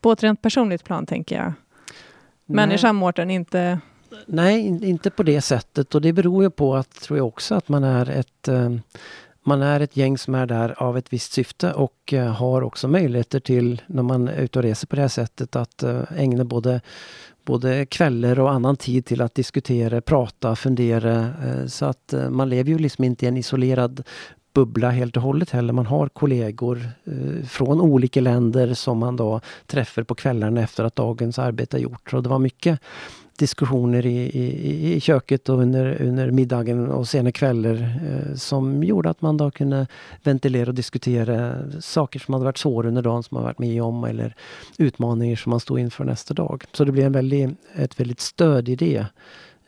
på 0.00 0.12
ett 0.12 0.22
rent 0.22 0.42
personligt 0.42 0.84
plan 0.84 1.06
tänker 1.06 1.36
jag. 1.36 1.52
Människan 2.46 2.96
Mårten, 2.96 3.30
inte... 3.30 3.80
Nej, 4.26 4.66
inte 4.66 5.10
på 5.10 5.22
det 5.22 5.40
sättet 5.40 5.94
och 5.94 6.00
det 6.00 6.12
beror 6.12 6.42
ju 6.42 6.50
på 6.50 6.74
att, 6.74 6.90
tror 6.90 7.18
jag 7.18 7.26
också, 7.26 7.54
att 7.54 7.68
man 7.68 7.84
är 7.84 8.10
ett 8.10 8.48
eh, 8.48 8.70
man 9.44 9.62
är 9.62 9.80
ett 9.80 9.96
gäng 9.96 10.18
som 10.18 10.34
är 10.34 10.46
där 10.46 10.82
av 10.82 10.98
ett 10.98 11.12
visst 11.12 11.32
syfte 11.32 11.72
och 11.72 12.12
eh, 12.12 12.26
har 12.26 12.62
också 12.62 12.88
möjligheter 12.88 13.40
till, 13.40 13.82
när 13.86 14.02
man 14.02 14.28
är 14.28 14.40
ute 14.40 14.58
och 14.58 14.62
reser 14.62 14.86
på 14.86 14.96
det 14.96 15.02
här 15.02 15.08
sättet, 15.08 15.56
att 15.56 15.82
eh, 15.82 16.02
ägna 16.16 16.44
både 16.44 16.80
både 17.44 17.86
kvällar 17.86 18.40
och 18.40 18.50
annan 18.50 18.76
tid 18.76 19.06
till 19.06 19.22
att 19.22 19.34
diskutera, 19.34 20.00
prata, 20.00 20.56
fundera. 20.56 21.20
Eh, 21.20 21.66
så 21.66 21.84
att 21.84 22.14
man 22.30 22.48
lever 22.48 22.70
ju 22.70 22.78
liksom 22.78 23.04
inte 23.04 23.24
i 23.24 23.28
en 23.28 23.36
isolerad 23.36 24.02
bubbla 24.52 24.90
helt 24.90 25.16
och 25.16 25.22
hållet 25.22 25.50
heller. 25.50 25.72
Man 25.72 25.86
har 25.86 26.08
kollegor 26.08 26.88
eh, 27.04 27.46
från 27.46 27.80
olika 27.80 28.20
länder 28.20 28.74
som 28.74 28.98
man 28.98 29.16
då 29.16 29.40
träffar 29.66 30.02
på 30.02 30.14
kvällarna 30.14 30.60
efter 30.60 30.84
att 30.84 30.96
dagens 30.96 31.38
arbete 31.38 31.76
är 31.76 31.80
gjort. 31.80 32.14
Och 32.14 32.22
det 32.22 32.28
var 32.28 32.38
mycket 32.38 32.80
diskussioner 33.36 34.06
i, 34.06 34.18
i, 34.18 34.94
i 34.94 35.00
köket 35.00 35.48
och 35.48 35.58
under, 35.58 36.02
under 36.02 36.30
middagen 36.30 36.90
och 36.90 37.08
sena 37.08 37.32
kvällar 37.32 37.74
eh, 37.74 38.34
som 38.34 38.84
gjorde 38.84 39.10
att 39.10 39.22
man 39.22 39.36
då 39.36 39.50
kunde 39.50 39.86
ventilera 40.22 40.68
och 40.68 40.74
diskutera 40.74 41.54
saker 41.80 42.20
som 42.20 42.34
hade 42.34 42.44
varit 42.44 42.58
svåra 42.58 42.88
under 42.88 43.02
dagen 43.02 43.22
som 43.22 43.34
man 43.34 43.44
varit 43.44 43.58
med 43.58 43.82
om 43.82 44.04
eller 44.04 44.34
utmaningar 44.78 45.36
som 45.36 45.50
man 45.50 45.60
stod 45.60 45.78
inför 45.78 46.04
nästa 46.04 46.34
dag. 46.34 46.64
Så 46.72 46.84
det 46.84 46.92
blev 46.92 47.06
en 47.06 47.12
väldigt, 47.12 47.50
ett 47.74 48.00
väldigt 48.00 48.20
stöd 48.20 48.68
i 48.68 48.76
det 48.76 49.06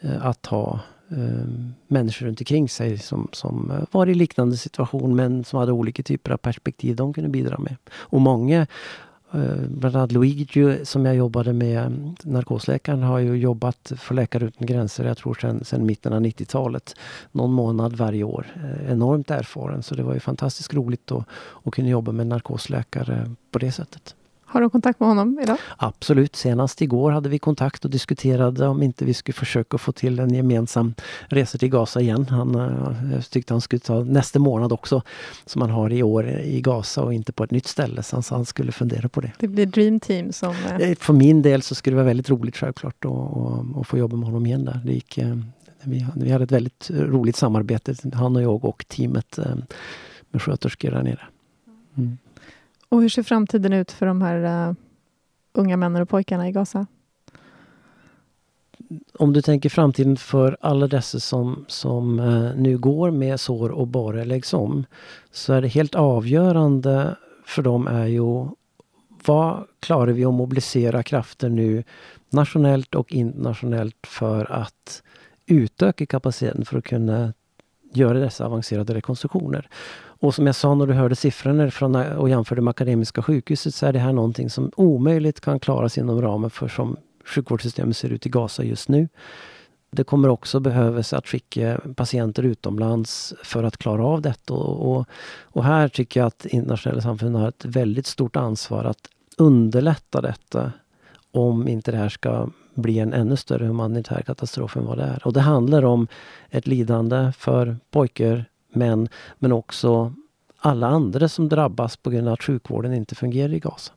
eh, 0.01 0.27
att 0.27 0.47
ha 0.47 0.73
eh, 0.73 0.81
Eh, 1.11 1.47
människor 1.89 2.27
runt 2.27 2.41
omkring 2.41 2.69
sig 2.69 2.99
som, 2.99 3.29
som 3.33 3.71
eh, 3.71 3.85
var 3.91 4.07
i 4.07 4.15
liknande 4.15 4.57
situation 4.57 5.17
men 5.17 5.45
som 5.45 5.59
hade 5.59 5.73
olika 5.73 6.03
typer 6.03 6.31
av 6.31 6.37
perspektiv 6.37 6.97
de 6.97 7.13
kunde 7.13 7.31
bidra 7.31 7.59
med. 7.59 7.77
Och 7.93 8.21
många 8.21 8.67
eh, 9.33 9.57
Bland 9.69 9.97
annat 9.97 10.13
Luigi 10.13 10.79
som 10.85 11.07
jag 11.07 11.17
jobbade 11.17 11.53
med, 11.53 12.15
narkosläkaren, 12.23 13.03
har 13.03 13.19
ju 13.19 13.37
jobbat 13.37 13.93
för 13.97 14.15
Läkare 14.15 14.45
utan 14.45 14.67
gränser, 14.67 15.05
jag 15.05 15.17
tror 15.17 15.35
sedan, 15.35 15.65
sedan 15.65 15.87
mitten 15.87 16.13
av 16.13 16.21
90-talet. 16.21 16.97
Någon 17.33 17.53
månad 17.53 17.97
varje 17.97 18.25
år. 18.25 18.47
Enormt 18.89 19.31
erfaren, 19.31 19.83
så 19.83 19.95
det 19.95 20.03
var 20.03 20.15
ju 20.15 20.21
fantastiskt 20.21 20.75
roligt 20.75 21.13
att, 21.13 21.25
att 21.65 21.75
kunna 21.75 21.89
jobba 21.89 22.13
med 22.13 22.27
narkosläkare 22.27 23.31
på 23.51 23.59
det 23.59 23.73
sättet. 23.73 24.15
Har 24.55 24.61
du 24.61 24.71
kontakt 24.71 25.01
med 25.01 25.09
honom 25.09 25.39
idag? 25.43 25.57
Absolut. 25.77 26.37
Senast 26.37 26.83
igår 26.83 27.11
hade 27.11 27.29
vi 27.29 27.39
kontakt 27.39 27.85
och 27.85 27.91
diskuterade 27.91 28.69
om 28.69 28.83
inte 28.83 29.05
vi 29.05 29.15
skulle 29.15 29.35
försöka 29.35 29.79
få 29.79 29.93
till 29.93 30.19
en 30.19 30.35
gemensam 30.35 30.95
resa 31.27 31.59
till 31.59 31.69
Gaza 31.69 32.01
igen. 32.01 32.27
Han 32.31 32.57
uh, 32.57 33.21
tyckte 33.21 33.55
han 33.55 33.61
skulle 33.61 33.81
ta 33.81 34.05
nästa 34.05 34.39
månad 34.39 34.73
också, 34.73 35.03
som 35.47 35.63
han 35.63 35.71
har 35.71 35.93
i 35.93 36.03
år 36.03 36.29
i 36.29 36.61
Gaza 36.61 37.03
och 37.03 37.15
inte 37.15 37.33
på 37.33 37.45
ett 37.45 37.51
nytt 37.51 37.67
ställe. 37.67 38.03
Så 38.03 38.17
han 38.17 38.23
sa 38.23 38.35
han 38.35 38.45
skulle 38.45 38.73
fundera 38.73 39.09
på 39.09 39.21
det. 39.21 39.33
Det 39.39 39.49
blir 39.49 39.67
Dream 39.67 40.01
Team 40.01 40.33
som... 40.33 40.51
Uh... 40.51 40.95
För 40.95 41.13
min 41.13 41.43
del 41.43 41.63
så 41.63 41.75
skulle 41.75 41.95
det 41.95 41.97
vara 41.97 42.07
väldigt 42.07 42.31
roligt 42.31 42.57
självklart 42.57 43.05
att 43.81 43.87
få 43.87 43.99
jobba 43.99 44.17
med 44.17 44.27
honom 44.27 44.47
igen 44.47 44.65
där. 44.65 44.81
Det 44.85 44.93
gick, 44.93 45.19
uh, 45.19 45.37
vi, 45.83 46.07
vi 46.17 46.31
hade 46.31 46.45
ett 46.45 46.53
väldigt 46.53 46.91
roligt 46.91 47.37
samarbete, 47.37 47.95
han 48.13 48.37
och 48.37 48.43
jag 48.43 48.65
och 48.65 48.85
teamet 48.89 49.39
med 50.31 50.43
sköterskor 50.43 50.91
där 50.91 51.03
nere. 51.03 51.21
Mm. 51.97 52.19
Och 52.95 53.03
hur 53.03 53.09
ser 53.09 53.23
framtiden 53.23 53.73
ut 53.73 53.93
för 53.93 54.07
de 54.07 54.23
här 54.23 54.69
uh, 54.69 54.75
unga 55.53 55.77
männen 55.77 56.03
och 56.03 56.09
pojkarna 56.09 56.49
i 56.49 56.53
Gaza? 56.53 56.87
Om 59.15 59.33
du 59.33 59.43
tänker 59.43 59.69
framtiden 59.69 60.17
för 60.17 60.57
alla 60.61 60.87
dessa 60.87 61.21
som, 61.21 61.65
som 61.69 62.21
uh, 62.21 62.57
nu 62.57 62.79
går 62.79 63.11
med 63.11 63.41
sår 63.41 63.71
och 63.71 63.87
bara 63.87 64.25
läggs 64.25 64.55
om, 64.55 64.85
så 65.31 65.53
är 65.53 65.63
det 65.63 65.69
helt 65.69 65.95
avgörande 65.95 67.17
för 67.45 67.63
dem 67.63 67.87
är 67.87 68.07
ju 68.07 68.49
vad 69.27 69.67
klarar 69.81 70.13
vi 70.13 70.25
att 70.25 70.35
mobilisera 70.35 71.03
krafter 71.03 71.49
nu 71.49 71.85
nationellt 72.31 72.95
och 72.95 73.13
internationellt 73.13 74.07
för 74.07 74.53
att 74.53 75.03
utöka 75.47 76.07
kapaciteten 76.07 76.65
för 76.65 76.79
att 76.79 76.85
kunna 76.85 77.33
göra 77.93 78.19
dessa 78.19 78.47
avancerade 78.47 78.95
rekonstruktioner. 78.95 79.69
Och 80.25 80.35
som 80.35 80.47
jag 80.47 80.57
sa 80.57 80.75
när 80.75 80.87
du 80.87 80.93
hörde 80.93 81.17
siffrorna 81.17 81.71
från, 81.71 81.97
och 81.97 82.29
jämförde 82.29 82.63
med 82.63 82.71
Akademiska 82.71 83.23
sjukhuset 83.23 83.75
så 83.75 83.87
är 83.87 83.93
det 83.93 83.99
här 83.99 84.13
någonting 84.13 84.51
som 84.51 84.71
omöjligt 84.77 85.41
kan 85.41 85.61
klaras 85.61 85.99
inom 85.99 86.23
ramen 86.23 86.51
för 86.51 86.69
som 86.69 86.97
sjukvårdssystemet 87.25 87.97
ser 87.97 88.09
ut 88.09 88.27
i 88.27 88.29
Gaza 88.29 88.65
just 88.65 88.89
nu. 88.89 89.09
Det 89.91 90.05
kommer 90.05 90.29
också 90.29 90.61
behövas 90.61 91.13
att 91.13 91.27
skicka 91.27 91.81
patienter 91.97 92.43
utomlands 92.43 93.35
för 93.43 93.65
att 93.65 93.77
klara 93.77 94.05
av 94.07 94.23
detta. 94.23 94.55
Och, 94.55 94.97
och, 94.97 95.07
och 95.43 95.65
här 95.65 95.89
tycker 95.89 96.21
jag 96.21 96.27
att 96.27 96.47
internationella 96.47 97.03
samfundet 97.03 97.41
har 97.41 97.49
ett 97.49 97.65
väldigt 97.65 98.07
stort 98.07 98.37
ansvar 98.37 98.85
att 98.85 99.09
underlätta 99.39 100.21
detta 100.21 100.73
om 101.33 101.69
inte 101.69 101.91
det 101.91 101.99
här 101.99 102.09
ska 102.09 102.49
bli 102.75 102.99
en 102.99 103.13
ännu 103.13 103.37
större 103.37 103.67
humanitär 103.67 104.23
katastrof 104.27 104.77
än 104.77 104.87
vad 104.87 104.99
det 104.99 105.05
är. 105.05 105.27
Och 105.27 105.33
det 105.33 105.41
handlar 105.41 105.85
om 105.85 106.09
ett 106.51 106.67
lidande 106.67 107.33
för 107.39 107.77
pojkar, 107.91 108.45
män, 108.75 109.09
men 109.39 109.53
också 109.53 110.15
alla 110.59 110.87
andra 110.87 111.29
som 111.29 111.49
drabbas 111.49 111.97
på 111.97 112.11
grund 112.11 112.29
av 112.29 112.35
att 112.35 112.43
sjukvården 112.43 112.95
inte 112.95 113.15
fungerar 113.15 113.53
i 113.53 113.59
Gaza. 113.59 113.93